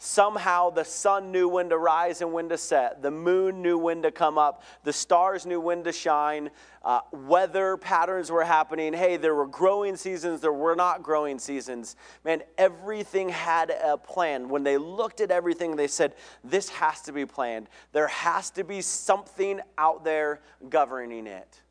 Somehow 0.05 0.69
the 0.69 0.83
sun 0.83 1.31
knew 1.31 1.47
when 1.47 1.69
to 1.69 1.77
rise 1.77 2.19
and 2.19 2.33
when 2.33 2.49
to 2.49 2.57
set. 2.57 3.01
The 3.01 3.09
moon 3.09 3.61
knew 3.61 3.77
when 3.77 4.01
to 4.01 4.11
come 4.11 4.37
up. 4.37 4.61
The 4.83 4.91
stars 4.91 5.45
knew 5.45 5.61
when 5.61 5.85
to 5.85 5.93
shine. 5.93 6.49
Uh, 6.83 6.99
weather 7.13 7.77
patterns 7.77 8.29
were 8.29 8.43
happening. 8.43 8.91
Hey, 8.91 9.15
there 9.15 9.33
were 9.33 9.47
growing 9.47 9.95
seasons, 9.95 10.41
there 10.41 10.51
were 10.51 10.75
not 10.75 11.03
growing 11.03 11.39
seasons. 11.39 11.95
Man, 12.25 12.43
everything 12.57 13.29
had 13.29 13.69
a 13.69 13.97
plan. 13.97 14.49
When 14.49 14.63
they 14.63 14.75
looked 14.75 15.21
at 15.21 15.31
everything, 15.31 15.77
they 15.77 15.87
said, 15.87 16.15
This 16.43 16.67
has 16.67 16.99
to 17.03 17.13
be 17.13 17.25
planned. 17.25 17.69
There 17.93 18.09
has 18.09 18.49
to 18.51 18.65
be 18.65 18.81
something 18.81 19.61
out 19.77 20.03
there 20.03 20.41
governing 20.67 21.27
it. 21.27 21.61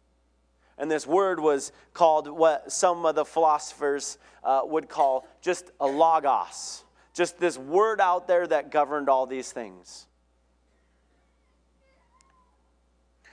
And 0.79 0.91
this 0.91 1.07
word 1.07 1.39
was 1.39 1.71
called 1.93 2.29
what 2.29 2.73
some 2.73 3.05
of 3.05 3.15
the 3.15 3.27
philosophers 3.27 4.17
uh, 4.43 4.63
would 4.65 4.89
call 4.89 5.29
just 5.43 5.71
a 5.81 5.87
logos, 5.87 6.85
just 7.13 7.39
this 7.39 7.59
word 7.59 8.01
out 8.01 8.27
there 8.27 8.47
that 8.47 8.71
governed 8.71 9.09
all 9.09 9.27
these 9.27 9.53
things. 9.53 10.07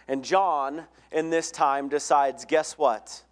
And 0.08 0.24
John, 0.24 0.86
in 1.12 1.30
this 1.30 1.52
time, 1.52 1.88
decides 1.88 2.46
guess 2.46 2.78
what? 2.78 3.24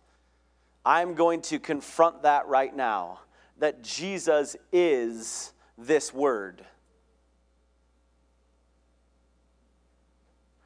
I'm 0.86 1.16
going 1.16 1.42
to 1.44 1.60
confront 1.60 2.22
that 2.24 2.48
right 2.48 2.74
now 2.74 3.20
that 3.60 3.84
Jesus 3.84 4.56
is 4.72 5.54
this 5.78 6.14
word. 6.14 6.64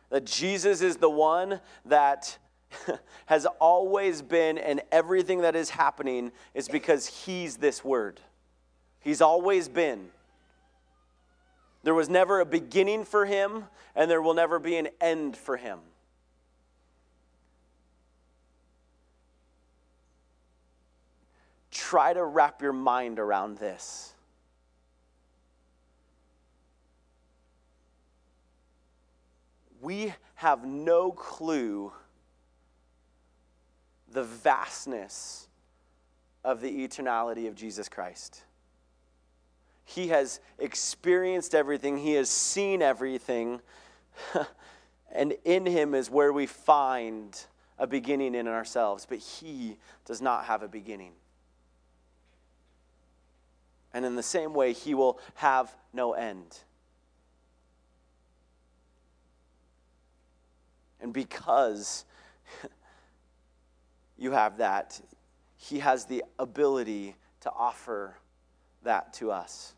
That 0.10 0.26
Jesus 0.26 0.82
is 0.82 0.98
the 0.98 1.10
one 1.10 1.62
that 1.86 2.38
has 3.26 3.46
always 3.60 4.22
been, 4.22 4.58
and 4.58 4.82
everything 4.92 5.42
that 5.42 5.56
is 5.56 5.70
happening 5.70 6.34
is 6.54 6.68
because 6.68 7.08
he's 7.08 7.58
this 7.58 7.84
word. 7.84 8.20
He's 9.02 9.22
always 9.22 9.68
been. 9.68 10.10
There 11.84 11.96
was 11.96 12.08
never 12.08 12.40
a 12.40 12.46
beginning 12.46 13.06
for 13.06 13.26
him, 13.26 13.66
and 13.96 14.10
there 14.10 14.22
will 14.22 14.36
never 14.36 14.60
be 14.60 14.78
an 14.78 14.90
end 15.02 15.36
for 15.36 15.58
him. 15.58 15.80
Try 21.72 22.14
to 22.14 22.24
wrap 22.24 22.62
your 22.62 22.74
mind 22.74 23.18
around 23.18 23.58
this. 23.58 24.14
We 29.82 30.14
have 30.36 30.64
no 30.64 31.12
clue 31.12 31.92
the 34.12 34.24
vastness 34.24 35.48
of 36.44 36.62
the 36.62 36.88
eternality 36.88 37.48
of 37.48 37.56
Jesus 37.56 37.90
Christ. 37.90 38.44
He 39.96 40.08
has 40.10 40.40
experienced 40.60 41.54
everything, 41.54 41.98
He 41.98 42.14
has 42.14 42.30
seen 42.30 42.82
everything, 42.82 43.62
and 45.12 45.34
in 45.44 45.66
Him 45.66 45.94
is 45.94 46.10
where 46.10 46.32
we 46.32 46.46
find 46.46 47.38
a 47.78 47.88
beginning 47.88 48.36
in 48.36 48.48
ourselves, 48.48 49.06
but 49.08 49.18
He 49.18 49.78
does 50.06 50.22
not 50.22 50.46
have 50.46 50.64
a 50.64 50.68
beginning. 50.68 51.14
And 53.94 54.06
in 54.06 54.16
the 54.16 54.24
same 54.24 54.54
way, 54.54 54.74
he 54.74 54.94
will 54.94 55.20
have 55.36 55.76
no 55.94 56.14
end. 56.14 56.60
And 61.02 61.12
because 61.12 62.06
you 64.18 64.32
have 64.32 64.58
that, 64.60 65.02
he 65.56 65.80
has 65.80 66.06
the 66.06 66.24
ability 66.40 67.16
to 67.42 67.52
offer 67.52 68.16
that 68.84 69.14
to 69.14 69.32
us. 69.32 69.74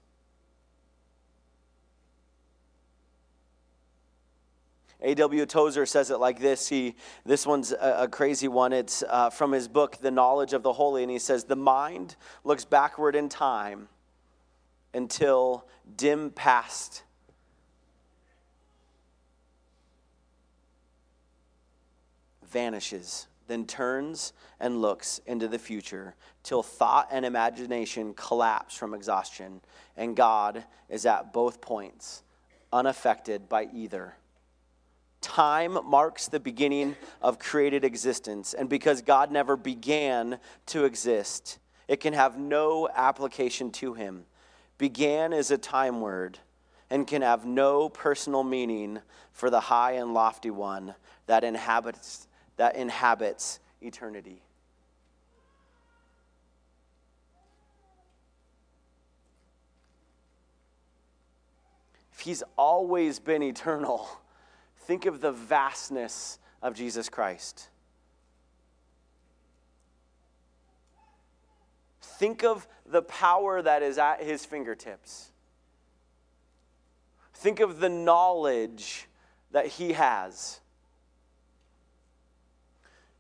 A.W. 5.04 5.46
Tozer 5.46 5.86
says 5.86 6.10
it 6.10 6.18
like 6.18 6.40
this. 6.40 6.70
He, 6.70 6.96
this 7.26 7.46
one's 7.46 7.74
a, 7.74 8.04
a 8.04 8.08
crazy 8.08 8.48
one. 8.48 8.72
It's 8.72 9.04
uh, 9.08 9.30
from 9.30 9.52
his 9.52 9.68
book, 9.68 9.98
The 9.98 10.12
Knowledge 10.12 10.54
of 10.54 10.64
the 10.64 10.74
Holy. 10.74 11.04
And 11.04 11.12
he 11.12 11.20
says, 11.20 11.44
The 11.44 11.58
mind 11.58 12.16
looks 12.44 12.64
backward 12.64 13.16
in 13.16 13.28
time 13.28 13.90
until 14.94 15.68
dim 15.98 16.32
past 16.32 17.04
vanishes, 22.54 23.28
then 23.48 23.66
turns 23.66 24.32
and 24.60 24.82
looks 24.82 25.20
into 25.26 25.50
the 25.50 25.60
future 25.60 26.16
till 26.44 26.64
thought 26.64 27.10
and 27.12 27.26
imagination 27.26 28.14
collapse 28.14 28.76
from 28.76 28.94
exhaustion, 28.94 29.60
and 29.98 30.16
God 30.16 30.64
is 30.88 31.06
at 31.06 31.34
both 31.34 31.60
points, 31.60 32.24
unaffected 32.72 33.50
by 33.50 33.68
either. 33.74 34.16
Time 35.24 35.80
marks 35.86 36.28
the 36.28 36.40
beginning 36.40 36.96
of 37.22 37.40
created 37.40 37.84
existence, 37.84 38.54
and 38.54 38.70
because 38.70 39.02
God 39.02 39.32
never 39.32 39.58
began 39.58 40.38
to 40.68 40.86
exist, 40.86 41.58
it 41.88 42.00
can 42.00 42.14
have 42.14 42.38
no 42.38 42.88
application 42.94 43.72
to 43.72 43.96
him 43.96 44.26
began 44.84 45.32
is 45.32 45.50
a 45.50 45.58
time 45.58 46.02
word 46.02 46.40
and 46.90 47.08
can 47.08 47.22
have 47.22 47.46
no 47.46 47.88
personal 47.88 48.44
meaning 48.44 49.00
for 49.32 49.50
the 49.50 49.60
high 49.60 49.94
and 49.94 50.14
lofty 50.14 50.52
one 50.52 50.94
that 51.26 51.44
inhabits, 51.44 52.28
that 52.58 52.76
inhabits 52.76 53.62
eternity. 53.82 54.42
If 62.12 62.20
he's 62.20 62.44
always 62.58 63.20
been 63.20 63.42
eternal, 63.42 64.08
think 64.86 65.06
of 65.06 65.22
the 65.22 65.32
vastness 65.32 66.40
of 66.62 66.76
Jesus 66.76 67.10
Christ. 67.10 67.70
Think 72.02 72.44
of 72.44 72.68
the 72.86 73.02
power 73.02 73.62
that 73.62 73.82
is 73.82 73.98
at 73.98 74.22
his 74.22 74.46
fingertips. 74.46 75.32
Think 77.34 77.60
of 77.60 77.80
the 77.80 77.90
knowledge 77.90 79.08
that 79.52 79.68
he 79.68 79.94
has. 79.94 80.62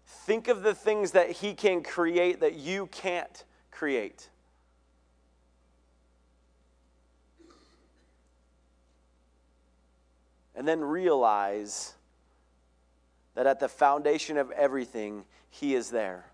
Think 0.05 0.47
of 0.47 0.63
the 0.63 0.73
things 0.73 1.11
that 1.11 1.31
he 1.31 1.53
can 1.53 1.83
create 1.83 2.39
that 2.39 2.53
you 2.53 2.87
can't 2.87 3.43
create. 3.71 4.29
And 10.55 10.67
then 10.67 10.81
realize 10.81 11.93
that 13.35 13.47
at 13.47 13.59
the 13.59 13.67
foundation 13.67 14.37
of 14.37 14.51
everything, 14.51 15.25
he 15.49 15.75
is 15.75 15.89
there. 15.89 16.25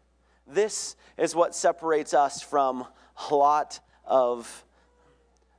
This 0.45 0.95
is 1.17 1.35
what 1.35 1.55
separates 1.55 2.13
us 2.13 2.41
from 2.41 2.85
a 3.29 3.35
lot 3.35 3.79
of 4.05 4.65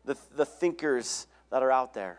the, 0.04 0.16
the 0.36 0.44
thinkers 0.44 1.26
that 1.50 1.62
are 1.62 1.70
out 1.70 1.94
there. 1.94 2.18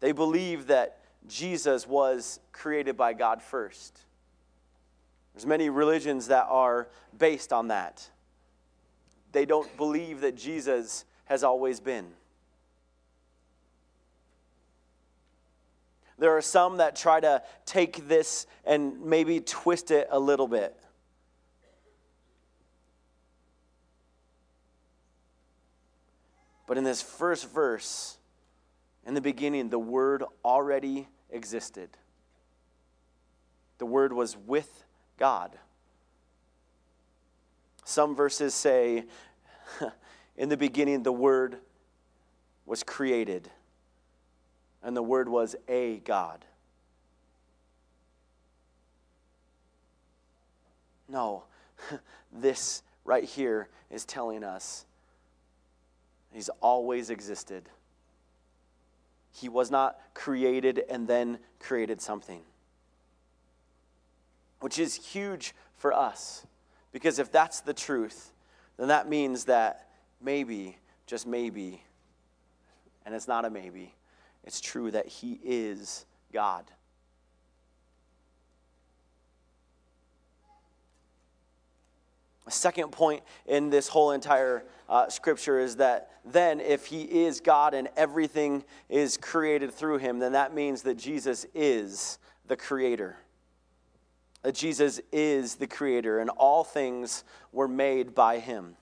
They 0.00 0.12
believe 0.12 0.68
that 0.68 0.98
Jesus 1.28 1.86
was 1.86 2.40
created 2.52 2.96
by 2.96 3.12
God 3.12 3.42
first. 3.42 4.00
There's 5.34 5.46
many 5.46 5.68
religions 5.68 6.28
that 6.28 6.46
are 6.48 6.88
based 7.16 7.52
on 7.52 7.68
that. 7.68 8.08
They 9.32 9.44
don't 9.44 9.74
believe 9.76 10.22
that 10.22 10.36
Jesus 10.36 11.04
has 11.26 11.44
always 11.44 11.80
been. 11.80 12.06
There 16.18 16.36
are 16.36 16.42
some 16.42 16.78
that 16.78 16.96
try 16.96 17.20
to 17.20 17.42
take 17.66 18.08
this 18.08 18.46
and 18.64 19.04
maybe 19.04 19.40
twist 19.40 19.90
it 19.90 20.08
a 20.10 20.18
little 20.18 20.48
bit. 20.48 20.74
But 26.66 26.78
in 26.78 26.84
this 26.84 27.00
first 27.00 27.50
verse, 27.50 28.16
in 29.06 29.14
the 29.14 29.20
beginning, 29.20 29.68
the 29.68 29.78
Word 29.78 30.24
already 30.44 31.06
existed. 31.30 31.90
The 33.78 33.86
Word 33.86 34.12
was 34.12 34.36
with 34.36 34.84
God. 35.16 35.56
Some 37.84 38.16
verses 38.16 38.52
say, 38.52 39.04
in 40.36 40.48
the 40.48 40.56
beginning, 40.56 41.04
the 41.04 41.12
Word 41.12 41.58
was 42.64 42.82
created, 42.82 43.48
and 44.86 44.96
the 44.96 45.02
Word 45.02 45.28
was 45.28 45.56
a 45.66 45.96
God. 46.04 46.44
No, 51.08 51.42
this 52.32 52.84
right 53.04 53.24
here 53.24 53.68
is 53.90 54.04
telling 54.04 54.44
us 54.44 54.86
He's 56.32 56.50
always 56.60 57.10
existed. 57.10 57.68
He 59.32 59.48
was 59.48 59.70
not 59.70 59.98
created 60.14 60.82
and 60.88 61.08
then 61.08 61.38
created 61.58 62.00
something, 62.00 62.42
which 64.60 64.78
is 64.78 64.94
huge 64.94 65.54
for 65.78 65.92
us. 65.92 66.46
Because 66.92 67.18
if 67.18 67.32
that's 67.32 67.60
the 67.60 67.74
truth, 67.74 68.32
then 68.76 68.88
that 68.88 69.08
means 69.08 69.46
that 69.46 69.88
maybe, 70.20 70.76
just 71.06 71.26
maybe, 71.26 71.82
and 73.04 73.14
it's 73.14 73.28
not 73.28 73.44
a 73.44 73.50
maybe, 73.50 73.94
it's 74.46 74.60
true 74.60 74.90
that 74.92 75.06
He 75.06 75.38
is 75.42 76.06
God. 76.32 76.64
A 82.46 82.50
second 82.52 82.92
point 82.92 83.24
in 83.46 83.70
this 83.70 83.88
whole 83.88 84.12
entire 84.12 84.62
uh, 84.88 85.08
scripture 85.08 85.58
is 85.58 85.76
that 85.76 86.12
then, 86.24 86.60
if 86.60 86.86
he 86.86 87.02
is 87.02 87.40
God 87.40 87.74
and 87.74 87.88
everything 87.96 88.64
is 88.88 89.16
created 89.16 89.72
through 89.72 89.98
him, 89.98 90.20
then 90.20 90.32
that 90.32 90.54
means 90.54 90.82
that 90.82 90.96
Jesus 90.96 91.44
is 91.54 92.18
the 92.46 92.56
creator. 92.56 93.16
that 94.42 94.54
Jesus 94.54 95.00
is 95.10 95.56
the 95.56 95.66
creator 95.66 96.20
and 96.20 96.30
all 96.30 96.62
things 96.62 97.24
were 97.50 97.66
made 97.66 98.14
by 98.14 98.38
him. 98.38 98.76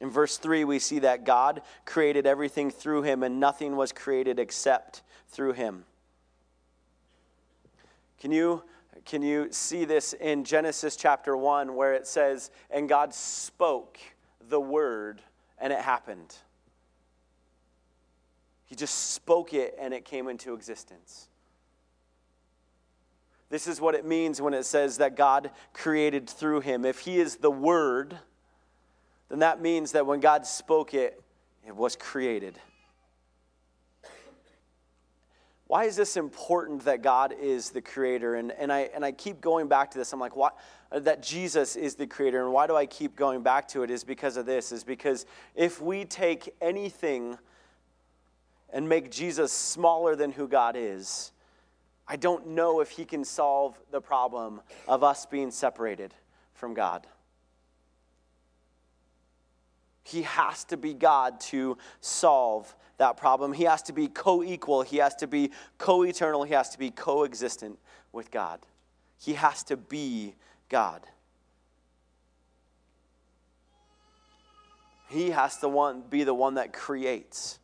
In 0.00 0.10
verse 0.10 0.38
3, 0.38 0.64
we 0.64 0.78
see 0.78 1.00
that 1.00 1.24
God 1.24 1.62
created 1.84 2.26
everything 2.26 2.70
through 2.70 3.02
him 3.02 3.22
and 3.22 3.38
nothing 3.38 3.76
was 3.76 3.92
created 3.92 4.38
except 4.38 5.02
through 5.28 5.52
him. 5.52 5.84
Can 8.18 8.32
you, 8.32 8.62
can 9.04 9.22
you 9.22 9.48
see 9.50 9.84
this 9.84 10.12
in 10.14 10.44
Genesis 10.44 10.96
chapter 10.96 11.36
1 11.36 11.74
where 11.74 11.94
it 11.94 12.06
says, 12.06 12.50
And 12.70 12.88
God 12.88 13.14
spoke 13.14 13.98
the 14.48 14.60
word 14.60 15.20
and 15.58 15.72
it 15.72 15.80
happened? 15.80 16.34
He 18.64 18.74
just 18.74 19.12
spoke 19.12 19.52
it 19.52 19.76
and 19.78 19.92
it 19.92 20.04
came 20.04 20.28
into 20.28 20.54
existence. 20.54 21.28
This 23.50 23.66
is 23.66 23.80
what 23.80 23.96
it 23.96 24.06
means 24.06 24.40
when 24.40 24.54
it 24.54 24.64
says 24.64 24.98
that 24.98 25.16
God 25.16 25.50
created 25.74 26.30
through 26.30 26.60
him. 26.60 26.84
If 26.84 27.00
he 27.00 27.18
is 27.18 27.36
the 27.36 27.50
Word, 27.50 28.16
then 29.30 29.38
that 29.38 29.62
means 29.62 29.92
that 29.92 30.06
when 30.06 30.20
God 30.20 30.44
spoke 30.46 30.92
it, 30.92 31.22
it 31.66 31.74
was 31.74 31.96
created. 31.96 32.58
Why 35.68 35.84
is 35.84 35.94
this 35.94 36.16
important 36.16 36.84
that 36.86 37.00
God 37.00 37.32
is 37.40 37.70
the 37.70 37.80
creator? 37.80 38.34
And, 38.34 38.50
and, 38.50 38.72
I, 38.72 38.90
and 38.92 39.04
I 39.04 39.12
keep 39.12 39.40
going 39.40 39.68
back 39.68 39.92
to 39.92 39.98
this. 39.98 40.12
I'm 40.12 40.18
like, 40.18 40.34
why, 40.34 40.50
that 40.90 41.22
Jesus 41.22 41.76
is 41.76 41.94
the 41.94 42.08
creator. 42.08 42.42
And 42.42 42.52
why 42.52 42.66
do 42.66 42.74
I 42.74 42.86
keep 42.86 43.14
going 43.14 43.44
back 43.44 43.68
to 43.68 43.84
it? 43.84 43.90
Is 43.90 44.02
because 44.02 44.36
of 44.36 44.46
this. 44.46 44.72
Is 44.72 44.82
because 44.82 45.26
if 45.54 45.80
we 45.80 46.04
take 46.04 46.52
anything 46.60 47.38
and 48.72 48.88
make 48.88 49.12
Jesus 49.12 49.52
smaller 49.52 50.16
than 50.16 50.32
who 50.32 50.48
God 50.48 50.74
is, 50.76 51.30
I 52.08 52.16
don't 52.16 52.48
know 52.48 52.80
if 52.80 52.90
he 52.90 53.04
can 53.04 53.24
solve 53.24 53.78
the 53.92 54.00
problem 54.00 54.62
of 54.88 55.04
us 55.04 55.24
being 55.24 55.52
separated 55.52 56.12
from 56.54 56.74
God. 56.74 57.06
He 60.02 60.22
has 60.22 60.64
to 60.64 60.76
be 60.76 60.94
God 60.94 61.40
to 61.40 61.76
solve 62.00 62.74
that 62.98 63.16
problem. 63.16 63.52
He 63.52 63.64
has 63.64 63.82
to 63.82 63.92
be 63.92 64.08
co 64.08 64.42
equal. 64.42 64.82
He 64.82 64.98
has 64.98 65.14
to 65.16 65.26
be 65.26 65.50
co 65.78 66.02
eternal. 66.02 66.44
He 66.44 66.54
has 66.54 66.70
to 66.70 66.78
be 66.78 66.90
coexistent 66.90 67.78
with 68.12 68.30
God. 68.30 68.60
He 69.18 69.34
has 69.34 69.62
to 69.64 69.76
be 69.76 70.34
God. 70.68 71.06
He 75.08 75.30
has 75.30 75.58
to 75.58 76.02
be 76.08 76.24
the 76.24 76.34
one 76.34 76.54
that 76.54 76.72
creates. 76.72 77.58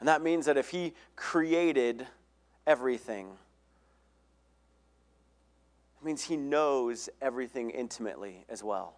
And 0.00 0.08
that 0.08 0.22
means 0.22 0.46
that 0.46 0.56
if 0.56 0.70
He 0.70 0.94
created 1.16 2.06
everything, 2.66 3.28
means 6.04 6.22
He 6.22 6.36
knows 6.36 7.08
everything 7.20 7.70
intimately 7.70 8.44
as 8.48 8.62
well. 8.62 8.96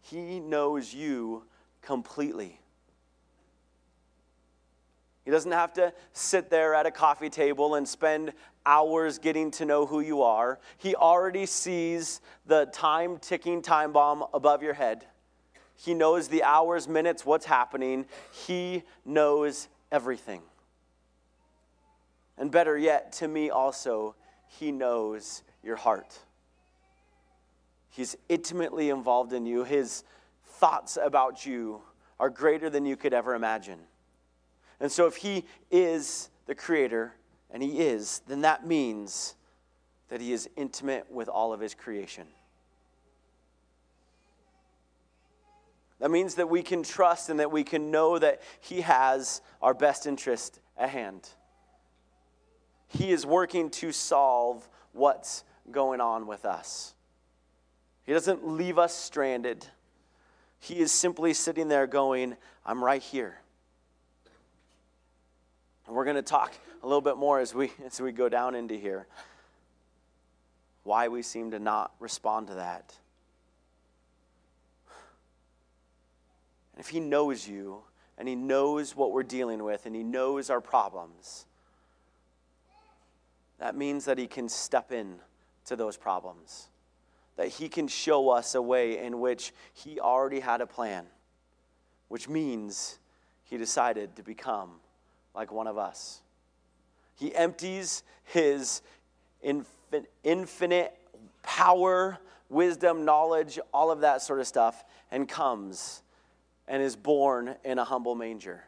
He 0.00 0.40
knows 0.40 0.92
you 0.92 1.44
completely. 1.80 2.58
He 5.24 5.30
doesn't 5.30 5.52
have 5.52 5.72
to 5.74 5.92
sit 6.12 6.50
there 6.50 6.74
at 6.74 6.86
a 6.86 6.90
coffee 6.90 7.30
table 7.30 7.76
and 7.76 7.86
spend 7.86 8.32
hours 8.66 9.18
getting 9.18 9.50
to 9.52 9.64
know 9.64 9.86
who 9.86 10.00
you 10.00 10.22
are. 10.22 10.58
He 10.78 10.96
already 10.96 11.46
sees 11.46 12.20
the 12.46 12.66
time 12.66 13.18
ticking 13.18 13.62
time 13.62 13.92
bomb 13.92 14.24
above 14.34 14.62
your 14.62 14.74
head. 14.74 15.06
He 15.76 15.94
knows 15.94 16.28
the 16.28 16.42
hours, 16.42 16.88
minutes, 16.88 17.24
what's 17.24 17.46
happening. 17.46 18.06
He 18.32 18.82
knows 19.04 19.68
everything. 19.90 20.42
And 22.36 22.50
better 22.50 22.76
yet, 22.76 23.12
to 23.14 23.28
me 23.28 23.50
also, 23.50 24.16
He 24.58 24.72
knows 24.72 25.42
your 25.62 25.76
heart. 25.76 26.18
He's 27.88 28.16
intimately 28.28 28.90
involved 28.90 29.32
in 29.32 29.46
you. 29.46 29.64
His 29.64 30.04
thoughts 30.44 30.98
about 31.00 31.44
you 31.46 31.82
are 32.18 32.30
greater 32.30 32.70
than 32.70 32.86
you 32.86 32.96
could 32.96 33.12
ever 33.12 33.34
imagine. 33.34 33.78
And 34.80 34.90
so, 34.90 35.06
if 35.06 35.16
He 35.16 35.44
is 35.70 36.30
the 36.46 36.54
Creator, 36.54 37.14
and 37.50 37.62
He 37.62 37.80
is, 37.80 38.22
then 38.26 38.42
that 38.42 38.66
means 38.66 39.34
that 40.08 40.20
He 40.20 40.32
is 40.32 40.48
intimate 40.56 41.10
with 41.10 41.28
all 41.28 41.52
of 41.52 41.60
His 41.60 41.74
creation. 41.74 42.26
That 45.98 46.10
means 46.10 46.34
that 46.34 46.48
we 46.48 46.62
can 46.62 46.82
trust 46.82 47.28
and 47.28 47.38
that 47.40 47.52
we 47.52 47.62
can 47.62 47.90
know 47.90 48.18
that 48.18 48.42
He 48.60 48.80
has 48.80 49.40
our 49.60 49.74
best 49.74 50.06
interest 50.06 50.60
at 50.76 50.90
hand. 50.90 51.28
He 52.92 53.10
is 53.10 53.24
working 53.24 53.70
to 53.70 53.90
solve 53.90 54.68
what's 54.92 55.44
going 55.70 56.00
on 56.00 56.26
with 56.26 56.44
us. 56.44 56.94
He 58.04 58.12
doesn't 58.12 58.46
leave 58.46 58.78
us 58.78 58.94
stranded. 58.94 59.66
He 60.58 60.78
is 60.78 60.92
simply 60.92 61.32
sitting 61.32 61.68
there 61.68 61.86
going, 61.86 62.36
I'm 62.66 62.84
right 62.84 63.02
here. 63.02 63.38
And 65.86 65.96
we're 65.96 66.04
going 66.04 66.16
to 66.16 66.22
talk 66.22 66.52
a 66.82 66.86
little 66.86 67.00
bit 67.00 67.16
more 67.16 67.40
as 67.40 67.54
we, 67.54 67.72
as 67.86 68.00
we 68.00 68.12
go 68.12 68.28
down 68.28 68.54
into 68.54 68.74
here. 68.74 69.06
Why 70.84 71.08
we 71.08 71.22
seem 71.22 71.52
to 71.52 71.58
not 71.58 71.92
respond 71.98 72.48
to 72.48 72.54
that. 72.54 72.94
And 76.74 76.84
if 76.84 76.88
He 76.88 77.00
knows 77.00 77.48
you 77.48 77.82
and 78.18 78.28
He 78.28 78.34
knows 78.34 78.94
what 78.94 79.12
we're 79.12 79.22
dealing 79.22 79.62
with 79.64 79.86
and 79.86 79.96
He 79.96 80.02
knows 80.02 80.50
our 80.50 80.60
problems, 80.60 81.46
that 83.62 83.76
means 83.76 84.06
that 84.06 84.18
He 84.18 84.26
can 84.26 84.48
step 84.48 84.90
in 84.90 85.20
to 85.66 85.76
those 85.76 85.96
problems. 85.96 86.66
That 87.36 87.46
He 87.46 87.68
can 87.68 87.86
show 87.86 88.28
us 88.30 88.56
a 88.56 88.60
way 88.60 88.98
in 88.98 89.20
which 89.20 89.52
He 89.72 90.00
already 90.00 90.40
had 90.40 90.60
a 90.60 90.66
plan, 90.66 91.06
which 92.08 92.28
means 92.28 92.98
He 93.44 93.56
decided 93.56 94.16
to 94.16 94.24
become 94.24 94.80
like 95.32 95.52
one 95.52 95.68
of 95.68 95.78
us. 95.78 96.22
He 97.14 97.32
empties 97.36 98.02
His 98.24 98.82
infinite 100.24 100.98
power, 101.44 102.18
wisdom, 102.48 103.04
knowledge, 103.04 103.60
all 103.72 103.92
of 103.92 104.00
that 104.00 104.22
sort 104.22 104.40
of 104.40 104.48
stuff, 104.48 104.84
and 105.12 105.28
comes 105.28 106.02
and 106.66 106.82
is 106.82 106.96
born 106.96 107.54
in 107.64 107.78
a 107.78 107.84
humble 107.84 108.16
manger. 108.16 108.64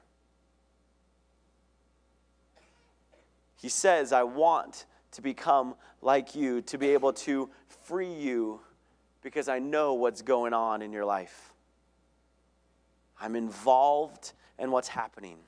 He 3.64 3.70
says, 3.70 4.12
I 4.12 4.24
want 4.24 4.84
to 5.12 5.22
become 5.22 5.74
like 6.02 6.34
you, 6.34 6.60
to 6.60 6.76
be 6.76 6.90
able 6.90 7.14
to 7.14 7.48
free 7.84 8.12
you 8.12 8.60
because 9.22 9.48
I 9.48 9.58
know 9.58 9.94
what's 9.94 10.20
going 10.20 10.52
on 10.52 10.82
in 10.82 10.92
your 10.92 11.06
life. 11.06 11.54
I'm 13.18 13.34
involved 13.34 14.34
in 14.58 14.70
what's 14.70 14.88
happening. 14.88 15.38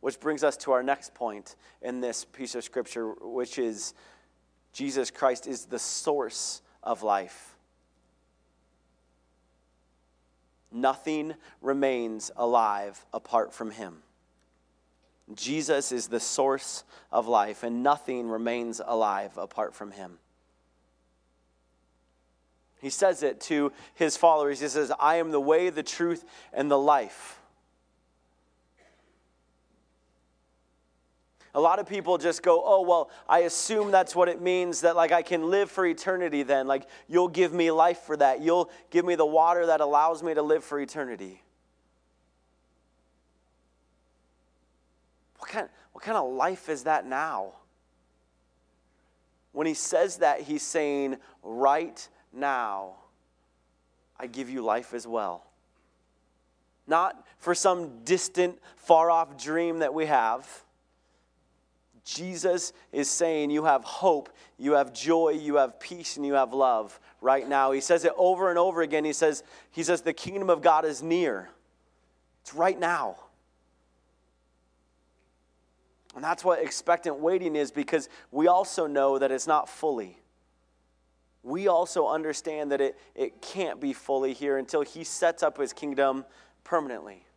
Which 0.00 0.18
brings 0.18 0.42
us 0.42 0.56
to 0.56 0.72
our 0.72 0.82
next 0.82 1.12
point 1.12 1.54
in 1.82 2.00
this 2.00 2.24
piece 2.24 2.54
of 2.54 2.64
scripture, 2.64 3.12
which 3.20 3.58
is 3.58 3.92
Jesus 4.72 5.10
Christ 5.10 5.46
is 5.46 5.66
the 5.66 5.78
source 5.78 6.62
of 6.82 7.02
life. 7.02 7.57
Nothing 10.70 11.34
remains 11.62 12.30
alive 12.36 13.04
apart 13.12 13.52
from 13.52 13.70
him. 13.70 14.02
Jesus 15.34 15.92
is 15.92 16.08
the 16.08 16.20
source 16.20 16.84
of 17.12 17.26
life, 17.26 17.62
and 17.62 17.82
nothing 17.82 18.28
remains 18.28 18.80
alive 18.84 19.36
apart 19.36 19.74
from 19.74 19.90
him. 19.90 20.18
He 22.80 22.90
says 22.90 23.22
it 23.22 23.40
to 23.42 23.72
his 23.94 24.16
followers. 24.16 24.60
He 24.60 24.68
says, 24.68 24.92
I 24.98 25.16
am 25.16 25.30
the 25.30 25.40
way, 25.40 25.68
the 25.70 25.82
truth, 25.82 26.24
and 26.52 26.70
the 26.70 26.78
life. 26.78 27.37
A 31.54 31.60
lot 31.60 31.78
of 31.78 31.88
people 31.88 32.18
just 32.18 32.42
go, 32.42 32.62
oh, 32.64 32.82
well, 32.82 33.10
I 33.28 33.40
assume 33.40 33.90
that's 33.90 34.14
what 34.14 34.28
it 34.28 34.40
means 34.40 34.82
that, 34.82 34.96
like, 34.96 35.12
I 35.12 35.22
can 35.22 35.50
live 35.50 35.70
for 35.70 35.86
eternity 35.86 36.42
then. 36.42 36.66
Like, 36.66 36.86
you'll 37.08 37.28
give 37.28 37.52
me 37.52 37.70
life 37.70 38.00
for 38.00 38.16
that. 38.18 38.42
You'll 38.42 38.70
give 38.90 39.04
me 39.04 39.14
the 39.14 39.26
water 39.26 39.66
that 39.66 39.80
allows 39.80 40.22
me 40.22 40.34
to 40.34 40.42
live 40.42 40.62
for 40.62 40.78
eternity. 40.78 41.42
What 45.38 45.50
kind, 45.50 45.68
what 45.92 46.04
kind 46.04 46.18
of 46.18 46.30
life 46.32 46.68
is 46.68 46.84
that 46.84 47.06
now? 47.06 47.52
When 49.52 49.66
he 49.66 49.74
says 49.74 50.18
that, 50.18 50.42
he's 50.42 50.62
saying, 50.62 51.16
right 51.42 52.08
now, 52.32 52.96
I 54.20 54.26
give 54.26 54.50
you 54.50 54.62
life 54.62 54.92
as 54.92 55.06
well. 55.06 55.44
Not 56.86 57.26
for 57.38 57.54
some 57.54 58.04
distant, 58.04 58.58
far 58.76 59.10
off 59.10 59.42
dream 59.42 59.78
that 59.78 59.94
we 59.94 60.06
have 60.06 60.64
Jesus 62.08 62.72
is 62.90 63.10
saying 63.10 63.50
you 63.50 63.64
have 63.64 63.84
hope, 63.84 64.30
you 64.56 64.72
have 64.72 64.94
joy, 64.94 65.30
you 65.30 65.56
have 65.56 65.78
peace, 65.78 66.16
and 66.16 66.24
you 66.24 66.32
have 66.32 66.54
love 66.54 66.98
right 67.20 67.46
now. 67.46 67.70
He 67.72 67.82
says 67.82 68.06
it 68.06 68.14
over 68.16 68.48
and 68.48 68.58
over 68.58 68.80
again. 68.80 69.04
He 69.04 69.12
says, 69.12 69.42
he 69.70 69.82
says 69.82 70.00
the 70.00 70.14
kingdom 70.14 70.48
of 70.48 70.62
God 70.62 70.86
is 70.86 71.02
near. 71.02 71.50
It's 72.40 72.54
right 72.54 72.80
now. 72.80 73.16
And 76.14 76.24
that's 76.24 76.42
what 76.42 76.62
expectant 76.62 77.18
waiting 77.18 77.54
is 77.54 77.70
because 77.70 78.08
we 78.30 78.48
also 78.48 78.86
know 78.86 79.18
that 79.18 79.30
it's 79.30 79.46
not 79.46 79.68
fully. 79.68 80.18
We 81.42 81.68
also 81.68 82.08
understand 82.08 82.72
that 82.72 82.80
it, 82.80 82.98
it 83.14 83.42
can't 83.42 83.80
be 83.80 83.92
fully 83.92 84.32
here 84.32 84.56
until 84.56 84.80
he 84.80 85.04
sets 85.04 85.42
up 85.42 85.58
his 85.58 85.74
kingdom 85.74 86.24
permanently. 86.64 87.27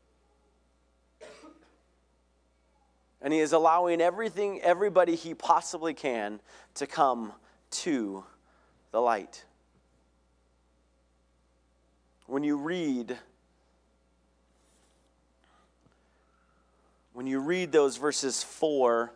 And 3.21 3.33
he 3.33 3.39
is 3.39 3.53
allowing 3.53 4.01
everything, 4.01 4.61
everybody 4.61 5.15
he 5.15 5.33
possibly 5.33 5.93
can 5.93 6.39
to 6.75 6.87
come 6.87 7.33
to 7.71 8.23
the 8.91 8.99
light. 8.99 9.45
When 12.25 12.43
you 12.43 12.57
read, 12.57 13.17
when 17.13 17.27
you 17.27 17.39
read 17.39 17.71
those 17.71 17.97
verses 17.97 18.41
4 18.41 19.11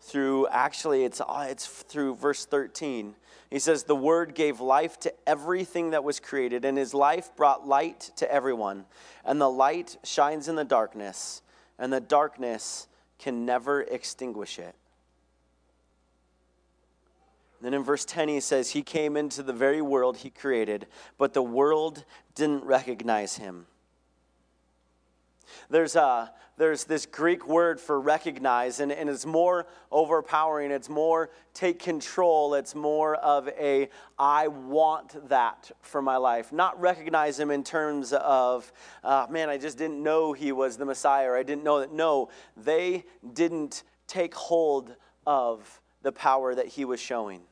through, 0.00 0.46
actually, 0.48 1.04
it's, 1.04 1.20
uh, 1.20 1.48
it's 1.50 1.66
through 1.66 2.14
verse 2.14 2.46
13. 2.46 3.14
He 3.50 3.58
says, 3.58 3.84
The 3.84 3.96
Word 3.96 4.34
gave 4.34 4.60
life 4.60 4.98
to 5.00 5.12
everything 5.26 5.90
that 5.90 6.04
was 6.04 6.20
created, 6.20 6.64
and 6.64 6.78
His 6.78 6.94
life 6.94 7.34
brought 7.36 7.66
light 7.66 8.10
to 8.16 8.32
everyone. 8.32 8.86
And 9.24 9.40
the 9.40 9.50
light 9.50 9.98
shines 10.04 10.48
in 10.48 10.54
the 10.54 10.64
darkness 10.64 11.42
and 11.78 11.92
the 11.92 12.00
darkness 12.00 12.88
can 13.18 13.44
never 13.44 13.82
extinguish 13.82 14.58
it. 14.58 14.74
Then 17.60 17.74
in 17.74 17.82
verse 17.82 18.04
10, 18.04 18.28
he 18.28 18.40
says, 18.40 18.70
He 18.70 18.82
came 18.82 19.16
into 19.16 19.42
the 19.42 19.52
very 19.52 19.82
world 19.82 20.18
he 20.18 20.30
created, 20.30 20.86
but 21.16 21.34
the 21.34 21.42
world 21.42 22.04
didn't 22.34 22.64
recognize 22.64 23.36
him. 23.36 23.66
There's, 25.70 25.96
a, 25.96 26.32
there's 26.56 26.84
this 26.84 27.06
Greek 27.06 27.46
word 27.46 27.80
for 27.80 28.00
recognize, 28.00 28.80
and, 28.80 28.90
and 28.90 29.08
it's 29.08 29.26
more 29.26 29.66
overpowering. 29.90 30.70
It's 30.70 30.88
more 30.88 31.30
take 31.54 31.78
control. 31.78 32.54
It's 32.54 32.74
more 32.74 33.14
of 33.16 33.48
a 33.48 33.88
I 34.18 34.48
want 34.48 35.28
that 35.28 35.70
for 35.80 36.02
my 36.02 36.16
life. 36.16 36.52
Not 36.52 36.80
recognize 36.80 37.38
him 37.38 37.50
in 37.50 37.64
terms 37.64 38.12
of, 38.12 38.72
uh, 39.04 39.26
man, 39.30 39.48
I 39.48 39.58
just 39.58 39.78
didn't 39.78 40.02
know 40.02 40.32
he 40.32 40.52
was 40.52 40.76
the 40.76 40.84
Messiah, 40.84 41.28
or 41.28 41.36
I 41.36 41.42
didn't 41.42 41.64
know 41.64 41.80
that. 41.80 41.92
No, 41.92 42.28
they 42.56 43.04
didn't 43.32 43.84
take 44.06 44.34
hold 44.34 44.94
of 45.26 45.80
the 46.02 46.12
power 46.12 46.54
that 46.54 46.66
he 46.66 46.84
was 46.84 47.00
showing. 47.00 47.42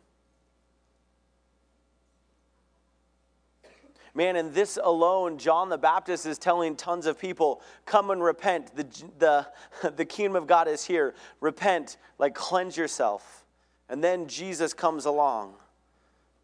Man, 4.17 4.35
in 4.35 4.55
this 4.55 4.79
alone, 4.83 5.37
John 5.37 5.69
the 5.69 5.77
Baptist 5.77 6.25
is 6.25 6.39
telling 6.39 6.75
tons 6.75 7.05
of 7.05 7.19
people, 7.19 7.61
come 7.85 8.11
and 8.11 8.25
repent. 8.25 8.75
The, 8.75 8.87
the, 9.19 9.91
the 9.91 10.07
kingdom 10.07 10.37
of 10.37 10.47
God 10.47 10.69
is 10.69 10.87
here. 10.87 11.15
Repent, 11.43 11.99
like 12.19 12.35
cleanse 12.35 12.79
yourself. 12.79 13.45
And 13.91 14.03
then 14.03 14.27
Jesus 14.27 14.73
comes 14.73 15.05
along 15.05 15.55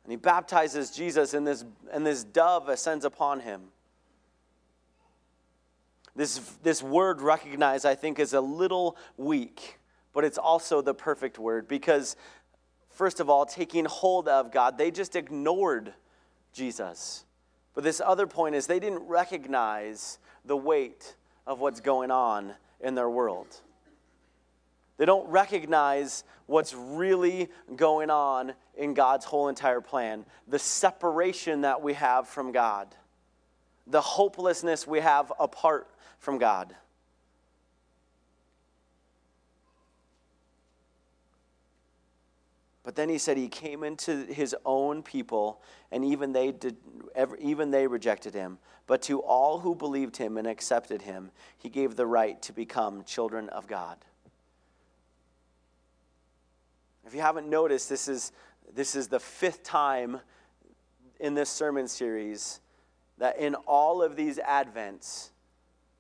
and 0.05 0.11
he 0.11 0.17
baptizes 0.17 0.91
Jesus, 0.91 1.33
and 1.33 1.47
this, 1.47 1.65
and 1.93 2.05
this 2.05 2.25
dove 2.25 2.69
ascends 2.69 3.05
upon 3.07 3.41
him. 3.41 3.63
This, 6.15 6.39
this 6.63 6.83
word 6.83 7.23
recognize, 7.23 7.87
I 7.87 7.95
think, 7.95 8.19
is 8.19 8.35
a 8.35 8.41
little 8.41 8.97
weak, 9.17 9.79
but 10.13 10.25
it's 10.25 10.39
also 10.39 10.83
the 10.83 10.93
perfect 10.93 11.39
word 11.39 11.69
because, 11.69 12.17
first 12.91 13.19
of 13.19 13.31
all, 13.31 13.47
taking 13.47 13.87
hold 13.87 14.29
of 14.29 14.53
God, 14.53 14.77
they 14.77 14.91
just 14.91 15.17
ignored 15.17 15.95
Jesus. 16.53 17.25
But 17.75 17.85
this 17.85 18.01
other 18.05 18.27
point 18.27 18.55
is 18.55 18.67
they 18.67 18.81
didn't 18.81 19.07
recognize 19.07 20.19
the 20.45 20.57
weight 20.57 21.15
of 21.47 21.61
what's 21.61 21.81
going 21.81 22.11
on 22.11 22.53
in 22.81 22.95
their 22.95 23.09
world. 23.09 23.61
They 24.99 25.07
don't 25.07 25.29
recognize 25.29 26.25
what's 26.47 26.75
really 26.75 27.49
going 27.75 28.11
on 28.11 28.53
in 28.77 28.95
God's 28.95 29.25
whole 29.25 29.49
entire 29.49 29.81
plan, 29.81 30.25
the 30.47 30.59
separation 30.59 31.63
that 31.63 31.83
we 31.83 31.95
have 31.95 32.29
from 32.29 32.53
God, 32.53 32.95
the 33.87 34.01
hopelessness 34.01 34.87
we 34.87 35.01
have 35.01 35.33
apart 35.41 35.89
from 36.19 36.39
God. 36.39 36.75
But 42.85 42.97
then 42.97 43.09
he 43.09 43.19
said 43.19 43.37
he 43.37 43.49
came 43.49 43.85
into 43.85 44.25
his 44.27 44.57
own 44.65 45.03
people, 45.03 45.63
and 45.93 46.05
even 46.05 46.33
they, 46.33 46.51
did, 46.51 46.77
even 47.39 47.71
they 47.71 47.87
rejected 47.87 48.35
him. 48.35 48.59
But 48.87 49.03
to 49.03 49.21
all 49.21 49.61
who 49.61 49.75
believed 49.75 50.17
him 50.17 50.37
and 50.37 50.49
accepted 50.49 51.03
him, 51.03 51.31
he 51.57 51.69
gave 51.69 51.95
the 51.95 52.07
right 52.07 52.43
to 52.43 52.53
become 52.53 53.05
children 53.05 53.49
of 53.51 53.69
God. 53.69 53.99
If 57.07 57.15
you 57.15 57.21
haven't 57.21 57.49
noticed, 57.49 57.89
this 57.89 58.09
is, 58.09 58.33
this 58.75 58.97
is 58.97 59.09
the 59.09 59.21
fifth 59.21 59.63
time 59.63 60.21
in 61.21 61.35
this 61.35 61.51
sermon 61.51 61.87
series 61.87 62.61
that 63.19 63.39
in 63.39 63.55
all 63.55 64.03
of 64.03 64.17
these 64.17 64.39
Advents, 64.39 65.31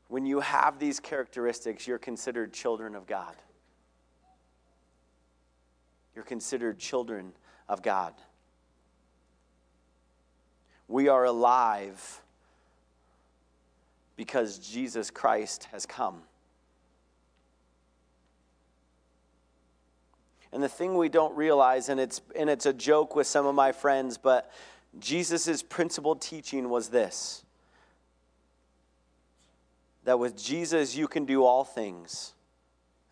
when 0.09 0.27
you 0.27 0.41
have 0.41 0.79
these 0.81 0.99
characteristics, 0.99 1.87
you're 1.87 1.99
considered 1.99 2.53
children 2.53 2.97
of 2.97 3.07
God. 3.07 3.37
You're 6.15 6.25
considered 6.25 6.79
children 6.79 7.33
of 7.69 7.83
God. 7.83 8.15
We 10.89 11.09
are 11.09 11.25
alive 11.25 12.23
because 14.17 14.59
Jesus 14.59 15.11
Christ 15.11 15.65
has 15.73 15.87
come. 15.87 16.23
And 20.53 20.63
the 20.63 20.69
thing 20.69 20.97
we 20.97 21.09
don't 21.09 21.35
realize, 21.35 21.89
and 21.89 21.99
it's, 21.99 22.21
and 22.37 22.51
it's 22.51 22.67
a 22.67 22.75
joke 22.75 23.17
with 23.17 23.27
some 23.27 23.47
of 23.47 23.55
my 23.55 23.73
friends, 23.73 24.19
but 24.19 24.53
Jesus' 24.99 25.63
principal 25.63 26.15
teaching 26.15 26.69
was 26.69 26.89
this 26.89 27.45
that 30.05 30.19
with 30.19 30.37
Jesus 30.37 30.97
you 30.97 31.07
can 31.07 31.25
do 31.25 31.45
all 31.45 31.65
things, 31.65 32.35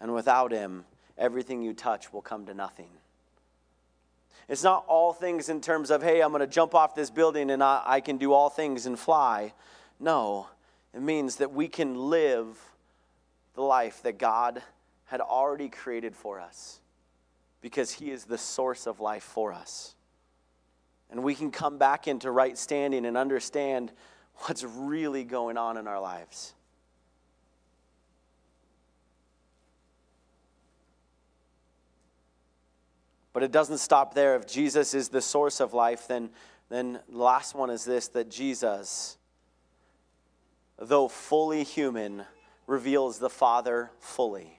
and 0.01 0.13
without 0.13 0.51
him 0.51 0.85
everything 1.21 1.63
you 1.63 1.75
touch 1.75 2.13
will 2.13 2.23
come 2.23 2.47
to 2.47 2.55
nothing. 2.55 2.89
It's 4.49 4.65
not 4.65 4.85
all 4.89 5.13
things 5.13 5.49
in 5.49 5.61
terms 5.61 5.93
of, 5.93 6.03
hey, 6.03 6.21
I'm 6.21 6.31
going 6.31 6.41
to 6.41 6.47
jump 6.47 6.75
off 6.75 6.97
this 6.97 7.11
building 7.11 7.51
and 7.51 7.63
I, 7.63 7.83
I 7.87 8.01
can 8.01 8.17
do 8.17 8.33
all 8.33 8.51
things 8.51 8.87
and 8.87 8.99
fly. 8.99 9.53
No, 10.01 10.49
it 10.93 11.03
means 11.03 11.37
that 11.37 11.53
we 11.53 11.69
can 11.69 11.95
live 12.11 12.59
the 13.55 13.63
life 13.63 14.03
that 14.03 14.19
God 14.19 14.61
had 15.05 15.21
already 15.21 15.69
created 15.69 16.17
for 16.17 16.41
us 16.41 16.81
because 17.61 17.93
He 17.93 18.11
is 18.11 18.25
the 18.25 18.39
source 18.39 18.87
of 18.89 18.99
life 18.99 19.23
for 19.23 19.53
us. 19.53 19.95
And 21.11 21.23
we 21.23 21.35
can 21.35 21.51
come 21.51 21.79
back 21.79 22.09
into 22.09 22.31
right 22.31 22.57
standing 22.57 23.05
and 23.05 23.17
understand 23.17 23.93
what's 24.47 24.65
really 24.65 25.25
going 25.25 25.59
on 25.59 25.77
in 25.77 25.87
our 25.87 26.01
lives. 26.01 26.55
But 33.33 33.43
it 33.43 33.53
doesn't 33.53 33.79
stop 33.79 34.15
there. 34.15 34.37
If 34.37 34.47
Jesus 34.47 34.95
is 34.95 35.09
the 35.09 35.21
source 35.21 35.61
of 35.61 35.73
life, 35.73 36.09
then, 36.09 36.31
then 36.69 37.01
the 37.09 37.19
last 37.19 37.55
one 37.55 37.71
is 37.71 37.85
this 37.85 38.09
that 38.09 38.31
Jesus, 38.31 39.17
though 40.79 41.09
fully 41.09 41.63
human, 41.63 42.25
reveals 42.67 43.19
the 43.19 43.31
Father 43.31 43.91
fully. 43.99 44.59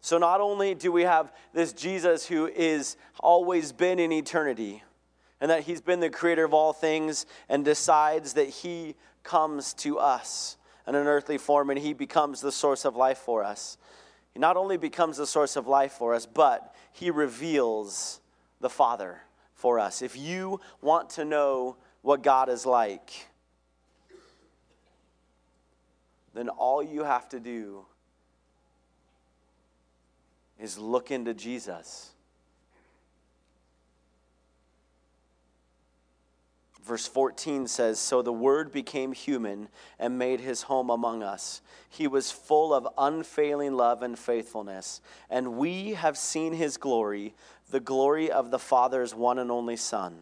So 0.00 0.18
not 0.18 0.40
only 0.40 0.74
do 0.74 0.92
we 0.92 1.02
have 1.02 1.32
this 1.52 1.72
Jesus 1.72 2.26
who 2.26 2.46
is 2.46 2.96
always 3.20 3.72
been 3.72 3.98
in 3.98 4.12
eternity, 4.12 4.82
and 5.40 5.50
that 5.50 5.64
he's 5.64 5.80
been 5.80 6.00
the 6.00 6.10
creator 6.10 6.44
of 6.44 6.54
all 6.54 6.72
things 6.72 7.26
and 7.48 7.64
decides 7.64 8.34
that 8.34 8.48
he 8.48 8.94
comes 9.22 9.72
to 9.74 9.98
us 9.98 10.56
in 10.86 10.94
an 10.94 11.06
earthly 11.06 11.38
form 11.38 11.70
and 11.70 11.78
he 11.78 11.92
becomes 11.92 12.40
the 12.40 12.50
source 12.50 12.84
of 12.84 12.96
life 12.96 13.18
for 13.18 13.44
us. 13.44 13.76
He 14.32 14.38
not 14.38 14.56
only 14.56 14.76
becomes 14.76 15.16
the 15.16 15.26
source 15.26 15.56
of 15.56 15.66
life 15.66 15.92
for 15.92 16.14
us, 16.14 16.26
but 16.26 16.74
he 16.92 17.10
reveals 17.10 18.20
the 18.60 18.70
Father 18.70 19.22
for 19.54 19.78
us. 19.78 20.02
If 20.02 20.16
you 20.16 20.60
want 20.80 21.10
to 21.10 21.24
know 21.24 21.76
what 22.02 22.22
God 22.22 22.48
is 22.48 22.64
like, 22.64 23.28
then 26.34 26.48
all 26.48 26.82
you 26.82 27.04
have 27.04 27.28
to 27.30 27.40
do 27.40 27.84
is 30.58 30.78
look 30.78 31.10
into 31.10 31.34
Jesus. 31.34 32.10
Verse 36.88 37.06
14 37.06 37.66
says 37.66 37.98
So 37.98 38.22
the 38.22 38.32
Word 38.32 38.72
became 38.72 39.12
human 39.12 39.68
and 39.98 40.18
made 40.18 40.40
his 40.40 40.62
home 40.62 40.88
among 40.88 41.22
us. 41.22 41.60
He 41.90 42.08
was 42.08 42.32
full 42.32 42.72
of 42.72 42.88
unfailing 42.96 43.74
love 43.74 44.02
and 44.02 44.18
faithfulness, 44.18 45.02
and 45.28 45.58
we 45.58 45.90
have 45.90 46.16
seen 46.16 46.54
his 46.54 46.78
glory, 46.78 47.34
the 47.70 47.78
glory 47.78 48.30
of 48.30 48.50
the 48.50 48.58
Father's 48.58 49.14
one 49.14 49.38
and 49.38 49.50
only 49.50 49.76
Son. 49.76 50.20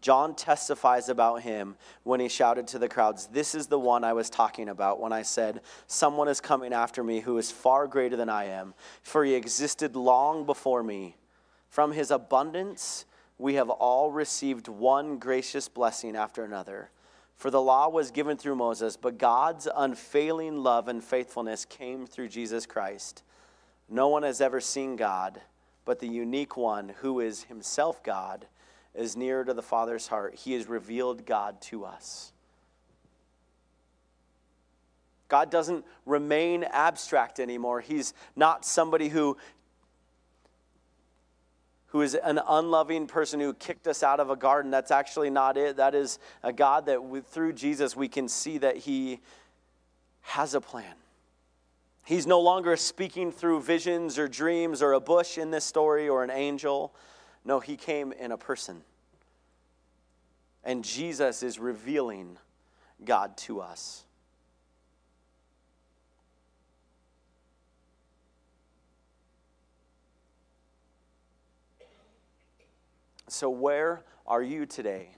John 0.00 0.36
testifies 0.36 1.08
about 1.08 1.42
him 1.42 1.74
when 2.04 2.20
he 2.20 2.28
shouted 2.28 2.68
to 2.68 2.78
the 2.78 2.88
crowds, 2.88 3.26
This 3.26 3.56
is 3.56 3.66
the 3.66 3.78
one 3.78 4.04
I 4.04 4.12
was 4.12 4.30
talking 4.30 4.68
about 4.68 5.00
when 5.00 5.12
I 5.12 5.22
said, 5.22 5.62
Someone 5.88 6.28
is 6.28 6.40
coming 6.40 6.72
after 6.72 7.02
me 7.02 7.20
who 7.20 7.38
is 7.38 7.50
far 7.50 7.88
greater 7.88 8.14
than 8.14 8.28
I 8.28 8.44
am, 8.44 8.74
for 9.02 9.24
he 9.24 9.34
existed 9.34 9.96
long 9.96 10.46
before 10.46 10.84
me. 10.84 11.16
From 11.70 11.90
his 11.90 12.12
abundance, 12.12 13.06
we 13.38 13.54
have 13.54 13.70
all 13.70 14.10
received 14.10 14.68
one 14.68 15.18
gracious 15.18 15.68
blessing 15.68 16.16
after 16.16 16.44
another. 16.44 16.90
For 17.36 17.50
the 17.50 17.60
law 17.60 17.88
was 17.88 18.10
given 18.10 18.36
through 18.36 18.56
Moses, 18.56 18.96
but 18.96 19.18
God's 19.18 19.68
unfailing 19.74 20.62
love 20.62 20.88
and 20.88 21.02
faithfulness 21.02 21.64
came 21.64 22.06
through 22.06 22.28
Jesus 22.28 22.64
Christ. 22.64 23.22
No 23.88 24.08
one 24.08 24.22
has 24.22 24.40
ever 24.40 24.60
seen 24.60 24.96
God, 24.96 25.40
but 25.84 25.98
the 25.98 26.08
unique 26.08 26.56
one 26.56 26.92
who 27.00 27.20
is 27.20 27.44
himself 27.44 28.02
God 28.02 28.46
is 28.94 29.16
nearer 29.16 29.44
to 29.44 29.52
the 29.52 29.62
Father's 29.62 30.06
heart. 30.06 30.36
He 30.36 30.52
has 30.52 30.68
revealed 30.68 31.26
God 31.26 31.60
to 31.62 31.84
us. 31.84 32.32
God 35.28 35.50
doesn't 35.50 35.84
remain 36.06 36.64
abstract 36.64 37.40
anymore. 37.40 37.80
He's 37.80 38.14
not 38.36 38.64
somebody 38.64 39.08
who, 39.08 39.36
who 41.94 42.02
is 42.02 42.16
an 42.16 42.40
unloving 42.48 43.06
person 43.06 43.38
who 43.38 43.54
kicked 43.54 43.86
us 43.86 44.02
out 44.02 44.18
of 44.18 44.28
a 44.28 44.34
garden. 44.34 44.68
That's 44.68 44.90
actually 44.90 45.30
not 45.30 45.56
it. 45.56 45.76
That 45.76 45.94
is 45.94 46.18
a 46.42 46.52
God 46.52 46.86
that 46.86 47.04
we, 47.04 47.20
through 47.20 47.52
Jesus 47.52 47.94
we 47.94 48.08
can 48.08 48.26
see 48.26 48.58
that 48.58 48.78
He 48.78 49.20
has 50.22 50.54
a 50.54 50.60
plan. 50.60 50.96
He's 52.04 52.26
no 52.26 52.40
longer 52.40 52.76
speaking 52.76 53.30
through 53.30 53.60
visions 53.60 54.18
or 54.18 54.26
dreams 54.26 54.82
or 54.82 54.94
a 54.94 54.98
bush 54.98 55.38
in 55.38 55.52
this 55.52 55.64
story 55.64 56.08
or 56.08 56.24
an 56.24 56.32
angel. 56.32 56.92
No, 57.44 57.60
he 57.60 57.76
came 57.76 58.10
in 58.10 58.32
a 58.32 58.36
person. 58.36 58.82
And 60.64 60.82
Jesus 60.82 61.44
is 61.44 61.60
revealing 61.60 62.38
God 63.04 63.36
to 63.36 63.60
us. 63.60 64.03
So, 73.34 73.50
where 73.50 74.04
are 74.28 74.44
you 74.44 74.64
today 74.64 75.08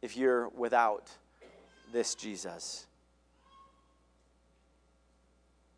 if 0.00 0.16
you're 0.16 0.48
without 0.48 1.10
this 1.92 2.14
Jesus? 2.14 2.86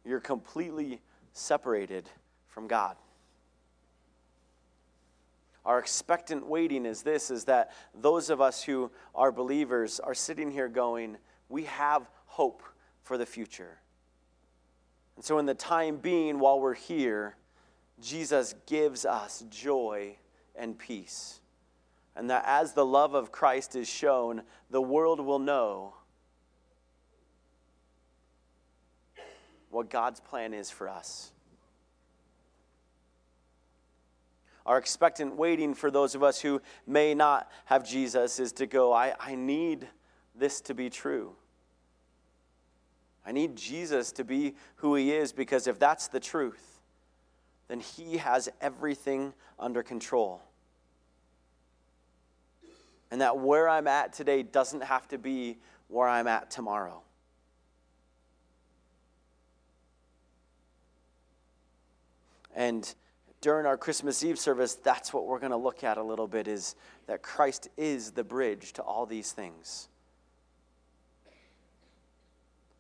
You're 0.05 0.21
completely 0.21 1.01
separated 1.33 2.09
from 2.47 2.69
God. 2.69 2.95
Our 5.65 5.81
expectant 5.81 6.47
waiting 6.47 6.87
is 6.87 7.03
this 7.03 7.33
is 7.33 7.47
that 7.47 7.73
those 7.93 8.31
of 8.31 8.41
us 8.41 8.63
who 8.63 8.93
are 9.13 9.33
believers 9.33 9.99
are 9.99 10.15
sitting 10.15 10.53
here 10.53 10.69
going, 10.69 11.17
we 11.49 11.65
have 11.65 12.09
hope 12.27 12.63
for 13.03 13.19
the 13.19 13.27
future. 13.27 13.81
And 15.17 15.25
so, 15.25 15.41
in 15.41 15.47
the 15.47 15.55
time 15.55 15.97
being, 15.97 16.39
while 16.39 16.61
we're 16.61 16.75
here, 16.75 17.35
Jesus 18.01 18.55
gives 18.65 19.05
us 19.05 19.45
joy 19.51 20.19
and 20.59 20.79
peace. 20.79 21.41
And 22.15 22.31
that 22.31 22.45
as 22.47 22.73
the 22.73 22.87
love 22.87 23.15
of 23.15 23.31
Christ 23.31 23.77
is 23.77 23.89
shown, 23.89 24.43
the 24.71 24.81
world 24.81 25.21
will 25.21 25.39
know 25.39 25.95
what 29.71 29.91
God's 29.91 30.21
plan 30.21 30.55
is 30.55 30.71
for 30.71 30.89
us. 30.89 31.33
Our 34.65 34.79
expectant 34.79 35.37
waiting 35.37 35.75
for 35.75 35.91
those 35.91 36.15
of 36.15 36.23
us 36.23 36.41
who 36.41 36.61
may 36.87 37.15
not 37.15 37.51
have 37.67 37.87
Jesus 37.87 38.41
is 38.41 38.53
to 38.53 38.67
go, 38.67 38.93
I, 38.93 39.15
I 39.21 39.35
need 39.35 39.87
this 40.35 40.61
to 40.63 40.75
be 40.75 40.91
true. 40.91 41.35
I 43.25 43.33
need 43.33 43.57
Jesus 43.57 44.13
to 44.13 44.25
be 44.25 44.55
who 44.77 44.95
he 44.95 45.13
is 45.13 45.33
because 45.33 45.67
if 45.67 45.79
that's 45.79 46.09
the 46.09 46.21
truth, 46.21 46.81
then 47.69 47.81
he 47.81 48.17
has 48.17 48.49
everything 48.61 49.35
under 49.59 49.83
control. 49.83 50.41
And 53.11 53.21
that 53.21 53.39
where 53.39 53.69
I'm 53.69 53.87
at 53.87 54.13
today 54.13 54.43
doesn't 54.43 54.83
have 54.83 55.07
to 55.09 55.19
be 55.19 55.59
where 55.89 56.09
I'm 56.09 56.27
at 56.27 56.51
tomorrow. 56.51 57.03
And 62.55 62.93
during 63.43 63.67
our 63.67 63.77
Christmas 63.77 64.25
Eve 64.25 64.39
service, 64.39 64.75
that's 64.75 65.13
what 65.13 65.27
we're 65.27 65.39
going 65.39 65.51
to 65.51 65.57
look 65.57 65.85
at 65.85 65.99
a 65.99 66.03
little 66.03 66.27
bit 66.27 66.49
is 66.49 66.75
that 67.07 67.23
Christ 67.23 67.69
is 67.77 68.13
the 68.13 68.25
bridge 68.25 68.73
to 68.73 68.83
all 68.83 69.07
these 69.07 69.31
things. 69.31 69.89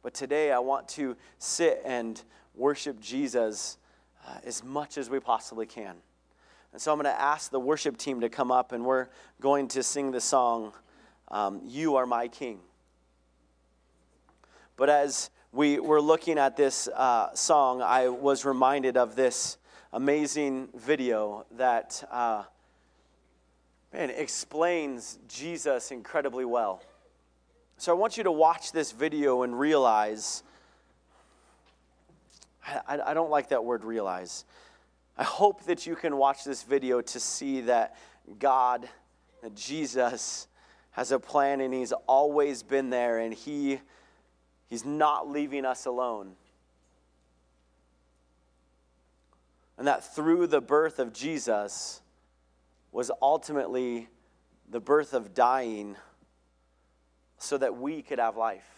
But 0.03 0.15
today 0.15 0.51
I 0.51 0.59
want 0.61 0.89
to 0.91 1.17
sit 1.39 1.83
and 1.85 2.21
worship 2.55 3.01
Jesus 3.01 3.77
uh, 4.27 4.39
as 4.45 4.65
much 4.65 4.99
as 4.99 5.11
we 5.11 5.21
possibly 5.21 5.67
can. 5.67 5.97
And 6.77 6.83
so 6.83 6.93
I'm 6.93 6.99
going 6.99 7.11
to 7.11 7.19
ask 7.19 7.51
the 7.51 7.59
worship 7.59 7.97
team 7.97 8.21
to 8.21 8.29
come 8.29 8.53
up 8.53 8.73
and 8.73 8.85
we're 8.85 9.07
going 9.41 9.67
to 9.69 9.83
sing 9.83 10.11
the 10.11 10.21
song, 10.21 10.75
um, 11.29 11.63
You 11.65 11.97
Are 11.97 12.05
My 12.05 12.29
King. 12.29 12.59
But 14.77 14.91
as 14.91 15.31
we 15.53 15.81
were 15.81 16.03
looking 16.03 16.37
at 16.39 16.55
this 16.55 16.87
uh, 16.89 17.33
song, 17.33 17.81
I 17.81 18.09
was 18.09 18.45
reminded 18.45 18.99
of 18.99 19.17
this 19.17 19.57
amazing 19.95 20.69
video 20.75 21.47
that 21.53 22.07
uh, 22.11 22.43
man, 23.91 24.11
explains 24.11 25.19
Jesus 25.29 25.91
incredibly 25.91 26.45
well. 26.45 26.83
So 27.79 27.91
I 27.91 27.95
want 27.95 28.19
you 28.19 28.25
to 28.25 28.33
watch 28.33 28.73
this 28.73 28.93
video 28.93 29.45
and 29.45 29.59
realize 29.59 30.43
I, 32.87 32.99
I 33.03 33.15
don't 33.15 33.31
like 33.31 33.49
that 33.49 33.65
word 33.65 33.83
realize. 33.83 34.45
I 35.17 35.25
hope 35.25 35.65
that 35.65 35.87
you 35.87 35.97
can 35.97 36.17
watch 36.17 36.45
this 36.45 36.63
video 36.63 37.01
to 37.01 37.21
see 37.21 37.63
that 37.63 37.97
God, 38.39 38.89
that 39.43 39.55
Jesus, 39.55 40.47
has 40.91 41.13
a 41.13 41.19
plan 41.19 41.61
and 41.61 41.73
He's 41.73 41.93
always 42.07 42.63
been 42.63 42.91
there 42.91 43.19
and 43.19 43.33
He, 43.33 43.81
He's 44.69 44.85
not 44.85 45.31
leaving 45.31 45.65
us 45.65 45.87
alone. 45.87 46.33
And 49.79 49.87
that 49.87 50.15
through 50.15 50.47
the 50.47 50.61
birth 50.61 50.99
of 50.99 51.13
Jesus 51.13 52.01
was 52.93 53.11
ultimately 53.21 54.09
the 54.71 54.81
birth 54.81 55.13
of 55.13 55.35
dying 55.35 55.97
so 57.39 57.59
that 57.59 57.77
we 57.77 58.03
could 58.03 58.19
have 58.19 58.37
life. 58.37 58.76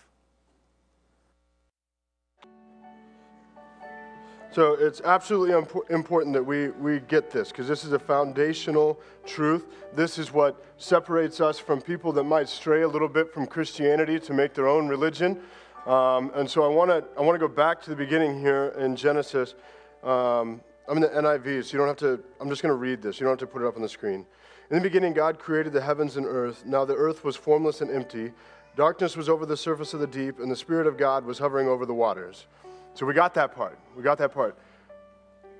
So 4.50 4.72
it's 4.72 5.02
absolutely 5.02 5.52
important 5.90 6.32
that 6.32 6.42
we, 6.42 6.68
we 6.70 7.00
get 7.00 7.30
this 7.30 7.48
because 7.48 7.68
this 7.68 7.84
is 7.84 7.92
a 7.92 7.98
foundational 7.98 8.98
truth. 9.26 9.66
This 9.94 10.18
is 10.18 10.32
what 10.32 10.64
separates 10.78 11.40
us 11.40 11.58
from 11.58 11.82
people 11.82 12.12
that 12.12 12.24
might 12.24 12.48
stray 12.48 12.82
a 12.82 12.88
little 12.88 13.08
bit 13.08 13.32
from 13.32 13.46
Christianity 13.46 14.18
to 14.20 14.32
make 14.32 14.54
their 14.54 14.66
own 14.66 14.88
religion. 14.88 15.38
Um, 15.86 16.32
and 16.34 16.50
so 16.50 16.64
I 16.64 16.68
want 16.68 16.90
to 16.90 17.04
I 17.18 17.20
wanna 17.20 17.38
go 17.38 17.48
back 17.48 17.82
to 17.82 17.90
the 17.90 17.96
beginning 17.96 18.40
here 18.40 18.74
in 18.78 18.96
Genesis. 18.96 19.54
Um, 20.02 20.62
I'm 20.88 20.96
in 20.96 21.02
the 21.02 21.08
NIV, 21.08 21.64
so 21.64 21.72
you 21.72 21.78
don't 21.78 21.88
have 21.88 21.96
to, 21.98 22.18
I'm 22.40 22.48
just 22.48 22.62
going 22.62 22.72
to 22.72 22.76
read 22.76 23.02
this. 23.02 23.20
You 23.20 23.24
don't 23.24 23.32
have 23.32 23.46
to 23.46 23.52
put 23.52 23.60
it 23.60 23.68
up 23.68 23.76
on 23.76 23.82
the 23.82 23.88
screen. 23.88 24.24
In 24.70 24.76
the 24.76 24.80
beginning, 24.80 25.12
God 25.12 25.38
created 25.38 25.74
the 25.74 25.82
heavens 25.82 26.16
and 26.16 26.24
earth. 26.24 26.64
Now 26.64 26.86
the 26.86 26.94
earth 26.94 27.24
was 27.24 27.36
formless 27.36 27.82
and 27.82 27.90
empty. 27.90 28.32
Darkness 28.74 29.14
was 29.14 29.28
over 29.28 29.44
the 29.44 29.56
surface 29.56 29.92
of 29.92 30.00
the 30.00 30.06
deep, 30.06 30.38
and 30.38 30.50
the 30.50 30.56
Spirit 30.56 30.86
of 30.86 30.96
God 30.96 31.26
was 31.26 31.38
hovering 31.38 31.68
over 31.68 31.84
the 31.84 31.92
waters. 31.92 32.46
So 32.94 33.06
we 33.06 33.14
got 33.14 33.34
that 33.34 33.54
part. 33.54 33.78
We 33.96 34.02
got 34.02 34.18
that 34.18 34.32
part. 34.32 34.58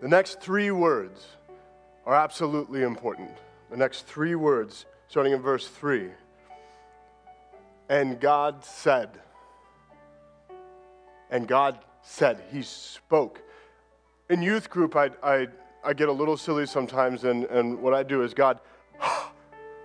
The 0.01 0.09
next 0.09 0.41
three 0.41 0.71
words 0.71 1.27
are 2.07 2.15
absolutely 2.15 2.83
important. 2.83 3.31
The 3.71 3.77
next 3.77 4.07
three 4.07 4.35
words, 4.35 4.87
starting 5.09 5.33
in 5.33 5.43
verse 5.43 5.69
3. 5.69 6.11
And 7.89 8.21
God 8.21 8.65
said. 8.65 9.11
And 11.31 11.47
God 11.47 11.79
said. 12.03 12.43
He 12.51 12.63
spoke 12.63 13.43
in 14.29 14.43
youth 14.43 14.69
group, 14.71 14.97
I, 14.97 15.11
I, 15.23 15.49
I 15.83 15.93
get 15.93 16.09
a 16.09 16.13
little 16.13 16.37
silly 16.37 16.67
sometimes, 16.67 17.25
and, 17.25 17.45
and 17.45 17.81
what 17.81 17.95
I 17.95 18.03
do 18.03 18.23
is, 18.23 18.35
God, 18.35 18.61
I 19.01 19.31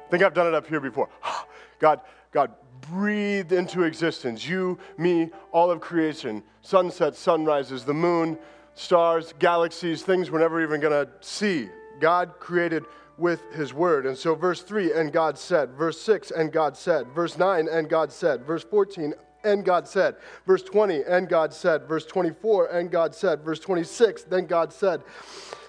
think 0.10 0.24
I've 0.24 0.34
done 0.34 0.48
it 0.48 0.54
up 0.54 0.68
here 0.68 0.80
before. 0.80 1.10
God, 1.80 2.02
God, 2.32 2.52
breathe 2.90 3.52
into 3.52 3.84
existence. 3.84 4.48
You, 4.48 4.78
me, 4.98 5.32
all 5.52 5.72
of 5.72 5.82
creation, 5.82 6.44
sunsets, 6.62 7.20
sunrises, 7.20 7.84
the 7.84 7.94
moon, 7.94 8.38
stars, 8.76 9.34
galaxies, 9.40 10.04
things 10.04 10.32
we're 10.32 10.40
never 10.40 10.62
even 10.62 10.80
going 10.80 11.06
to 11.06 11.12
see. 11.22 11.70
God 12.00 12.34
created 12.40 12.84
with 13.18 13.42
his 13.54 13.74
word. 13.74 14.06
And 14.06 14.18
so, 14.18 14.36
verse 14.36 14.62
3, 14.62 14.94
and 14.94 15.12
God 15.12 15.38
said. 15.38 15.72
Verse 15.72 16.02
6, 16.02 16.32
and 16.32 16.52
God 16.52 16.76
said. 16.76 17.08
Verse 17.08 17.38
9, 17.38 17.68
and 17.68 17.88
God 17.88 18.12
said. 18.12 18.44
Verse 18.44 18.64
14, 18.64 19.14
and 19.44 19.64
God 19.64 19.88
said. 19.88 20.16
Verse 20.48 20.64
20, 20.64 21.04
and 21.08 21.30
God 21.30 21.54
said. 21.54 21.84
Verse 21.84 22.06
24, 22.06 22.68
and 22.68 22.90
God 22.90 23.14
said. 23.14 23.42
Verse 23.42 23.60
26, 23.60 24.24
then 24.24 24.46
God 24.46 24.74
said. 24.74 25.04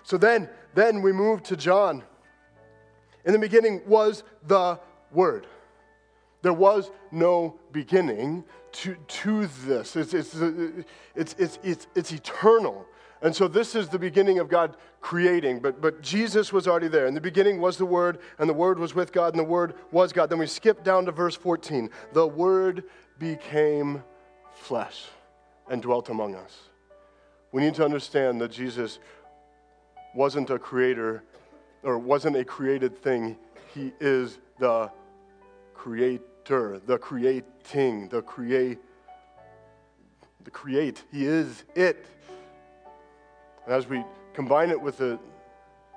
So 0.02 0.16
then, 0.16 0.48
then 0.74 1.02
we 1.02 1.12
move 1.12 1.42
to 1.44 1.56
John. 1.56 2.02
In 3.24 3.32
the 3.32 3.38
beginning 3.38 3.82
was 3.86 4.22
the 4.46 4.78
Word. 5.12 5.46
There 6.44 6.52
was 6.52 6.90
no 7.10 7.58
beginning 7.72 8.44
to, 8.72 8.96
to 8.96 9.46
this. 9.46 9.96
It's, 9.96 10.12
it's, 10.12 10.34
it's, 10.34 11.34
it's, 11.38 11.58
it's, 11.62 11.86
it's 11.94 12.12
eternal. 12.12 12.84
And 13.22 13.34
so 13.34 13.48
this 13.48 13.74
is 13.74 13.88
the 13.88 13.98
beginning 13.98 14.40
of 14.40 14.50
God 14.50 14.76
creating, 15.00 15.60
but, 15.60 15.80
but 15.80 16.02
Jesus 16.02 16.52
was 16.52 16.68
already 16.68 16.88
there. 16.88 17.06
In 17.06 17.14
the 17.14 17.20
beginning 17.20 17.62
was 17.62 17.78
the 17.78 17.86
Word, 17.86 18.18
and 18.38 18.46
the 18.46 18.52
Word 18.52 18.78
was 18.78 18.94
with 18.94 19.10
God, 19.10 19.32
and 19.32 19.40
the 19.40 19.48
Word 19.48 19.72
was 19.90 20.12
God. 20.12 20.28
Then 20.28 20.38
we 20.38 20.46
skip 20.46 20.84
down 20.84 21.06
to 21.06 21.12
verse 21.12 21.34
14. 21.34 21.88
The 22.12 22.26
Word 22.26 22.84
became 23.18 24.04
flesh 24.52 25.06
and 25.70 25.80
dwelt 25.80 26.10
among 26.10 26.34
us. 26.34 26.58
We 27.52 27.62
need 27.62 27.74
to 27.76 27.86
understand 27.86 28.38
that 28.42 28.50
Jesus 28.50 28.98
wasn't 30.14 30.50
a 30.50 30.58
creator 30.58 31.24
or 31.82 31.98
wasn't 31.98 32.36
a 32.36 32.44
created 32.44 33.02
thing. 33.02 33.38
He 33.72 33.94
is 33.98 34.36
the 34.58 34.90
creator, 36.44 36.80
the 36.86 36.98
creating, 36.98 38.08
the 38.08 38.22
create, 38.22 38.78
the 40.44 40.50
create. 40.50 41.02
He 41.10 41.24
is 41.24 41.64
it. 41.74 42.06
And 43.64 43.74
as 43.74 43.88
we 43.88 44.04
combine 44.34 44.70
it 44.70 44.80
with 44.80 44.98
the 44.98 45.18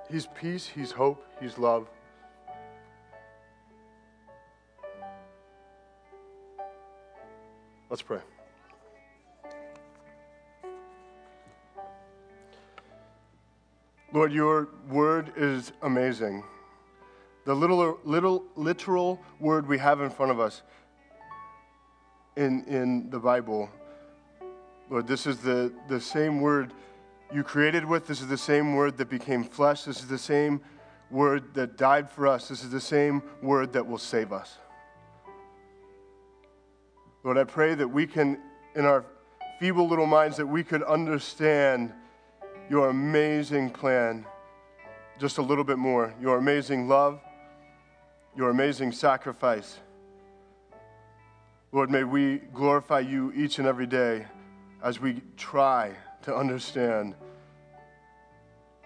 He's 0.10 0.28
peace, 0.40 0.68
He's 0.68 0.92
hope, 0.92 1.26
He's 1.42 1.58
love. 1.58 1.90
Let's 7.90 8.02
pray. 8.02 8.20
Lord, 14.14 14.32
your 14.32 14.70
word 14.90 15.34
is 15.36 15.74
amazing. 15.82 16.44
The 17.48 17.56
little, 17.56 17.98
little 18.04 18.44
literal 18.58 19.22
word 19.40 19.70
we 19.70 19.78
have 19.78 20.02
in 20.02 20.10
front 20.10 20.34
of 20.34 20.40
us 20.42 20.64
in, 22.36 22.66
in 22.66 23.10
the 23.10 23.20
Bible, 23.20 23.70
Lord, 24.90 25.08
this 25.08 25.26
is 25.26 25.38
the, 25.38 25.72
the 25.88 26.02
same 26.02 26.42
word 26.42 26.74
you 27.34 27.44
created 27.44 27.86
with. 27.86 28.06
This 28.06 28.20
is 28.20 28.28
the 28.28 28.38
same 28.38 28.76
word 28.76 28.98
that 28.98 29.10
became 29.10 29.46
flesh. 29.46 29.84
This 29.84 30.02
is 30.02 30.08
the 30.08 30.18
same 30.18 30.60
word 31.10 31.54
that 31.54 31.78
died 31.78 32.10
for 32.10 32.28
us. 32.28 32.50
This 32.50 32.66
is 32.66 32.70
the 32.70 32.82
same 32.82 33.24
word 33.42 33.72
that 33.72 33.88
will 33.88 33.98
save 33.98 34.34
us. 34.34 34.58
Lord, 37.24 37.38
I 37.38 37.46
pray 37.46 37.76
that 37.76 37.88
we 37.88 38.08
can, 38.08 38.42
in 38.76 38.84
our 38.84 39.06
feeble 39.58 39.88
little 39.88 40.06
minds, 40.06 40.36
that 40.36 40.48
we 40.48 40.66
could 40.66 40.84
understand 40.84 41.94
your 42.70 42.90
amazing 42.90 43.70
plan 43.70 44.26
just 45.18 45.38
a 45.38 45.42
little 45.42 45.64
bit 45.64 45.78
more, 45.78 46.14
your 46.20 46.38
amazing 46.38 46.90
love, 46.90 47.22
your 48.38 48.52
amazing 48.52 48.92
sacrifice. 48.92 49.80
Lord, 51.72 51.90
may 51.90 52.04
we 52.04 52.38
glorify 52.54 53.00
you 53.00 53.34
each 53.36 53.58
and 53.58 53.68
every 53.68 53.88
day 53.88 54.28
as 54.84 55.02
we 55.02 55.24
try 55.38 55.92
to 56.22 56.36
understand 56.36 57.16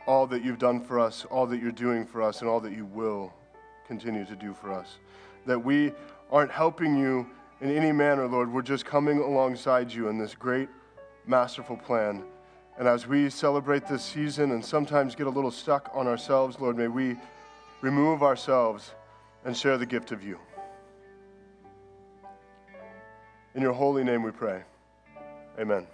all 0.08 0.26
that 0.28 0.42
you've 0.42 0.58
done 0.58 0.80
for 0.80 1.02
us, 1.02 1.26
all 1.26 1.46
that 1.48 1.62
you're 1.62 1.74
doing 1.74 2.06
for 2.06 2.22
us, 2.22 2.40
and 2.40 2.50
all 2.50 2.62
that 2.62 2.72
you 2.72 2.86
will 2.86 3.34
continue 3.88 4.24
to 4.24 4.38
do 4.38 4.54
for 4.54 4.72
us. 4.72 5.00
That 5.46 5.60
we 5.60 5.92
aren't 6.32 6.52
helping 6.52 6.98
you 6.98 7.28
in 7.60 7.76
any 7.76 7.92
manner, 7.92 8.28
Lord. 8.28 8.54
We're 8.54 8.62
just 8.62 8.86
coming 8.86 9.18
alongside 9.18 9.92
you 9.92 10.08
in 10.08 10.18
this 10.18 10.34
great, 10.34 10.70
masterful 11.28 11.76
plan. 11.76 12.24
And 12.80 12.88
as 12.88 13.06
we 13.06 13.30
celebrate 13.30 13.86
this 13.86 14.02
season 14.02 14.52
and 14.52 14.64
sometimes 14.64 15.14
get 15.14 15.28
a 15.28 15.30
little 15.30 15.52
stuck 15.52 15.92
on 15.94 16.08
ourselves, 16.08 16.58
Lord, 16.58 16.78
may 16.78 16.88
we 16.88 17.18
remove 17.82 18.24
ourselves 18.24 18.94
and 19.46 19.56
share 19.56 19.78
the 19.78 19.86
gift 19.86 20.12
of 20.12 20.24
you. 20.24 20.40
In 23.56 23.62
your 23.62 23.74
holy 23.74 24.04
name 24.04 24.24
we 24.24 24.32
pray. 24.32 24.64
Amen. 25.60 25.86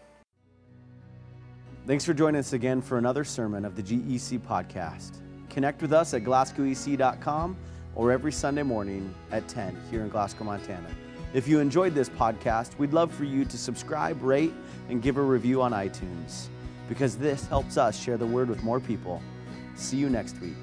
Thanks 1.87 2.03
for 2.03 2.13
joining 2.13 2.39
us 2.39 2.53
again 2.53 2.81
for 2.81 2.97
another 2.97 3.23
sermon 3.23 3.65
of 3.65 3.75
the 3.75 3.81
GEC 3.81 4.39
podcast. 4.39 5.21
Connect 5.49 5.81
with 5.81 5.93
us 5.93 6.13
at 6.13 6.23
glasgowec.com 6.23 7.57
or 7.95 8.11
every 8.11 8.31
Sunday 8.31 8.63
morning 8.63 9.13
at 9.31 9.47
10 9.47 9.75
here 9.89 10.01
in 10.01 10.09
Glasgow, 10.09 10.43
Montana. 10.43 10.89
If 11.33 11.47
you 11.47 11.59
enjoyed 11.59 11.95
this 11.95 12.09
podcast, 12.09 12.77
we'd 12.77 12.93
love 12.93 13.13
for 13.13 13.23
you 13.23 13.43
to 13.45 13.57
subscribe, 13.57 14.21
rate, 14.21 14.53
and 14.89 15.01
give 15.01 15.17
a 15.17 15.21
review 15.21 15.61
on 15.61 15.71
iTunes 15.71 16.47
because 16.87 17.17
this 17.17 17.47
helps 17.47 17.77
us 17.77 17.99
share 17.99 18.17
the 18.17 18.25
word 18.25 18.49
with 18.49 18.63
more 18.63 18.79
people. 18.79 19.21
See 19.75 19.97
you 19.97 20.09
next 20.09 20.39
week. 20.41 20.53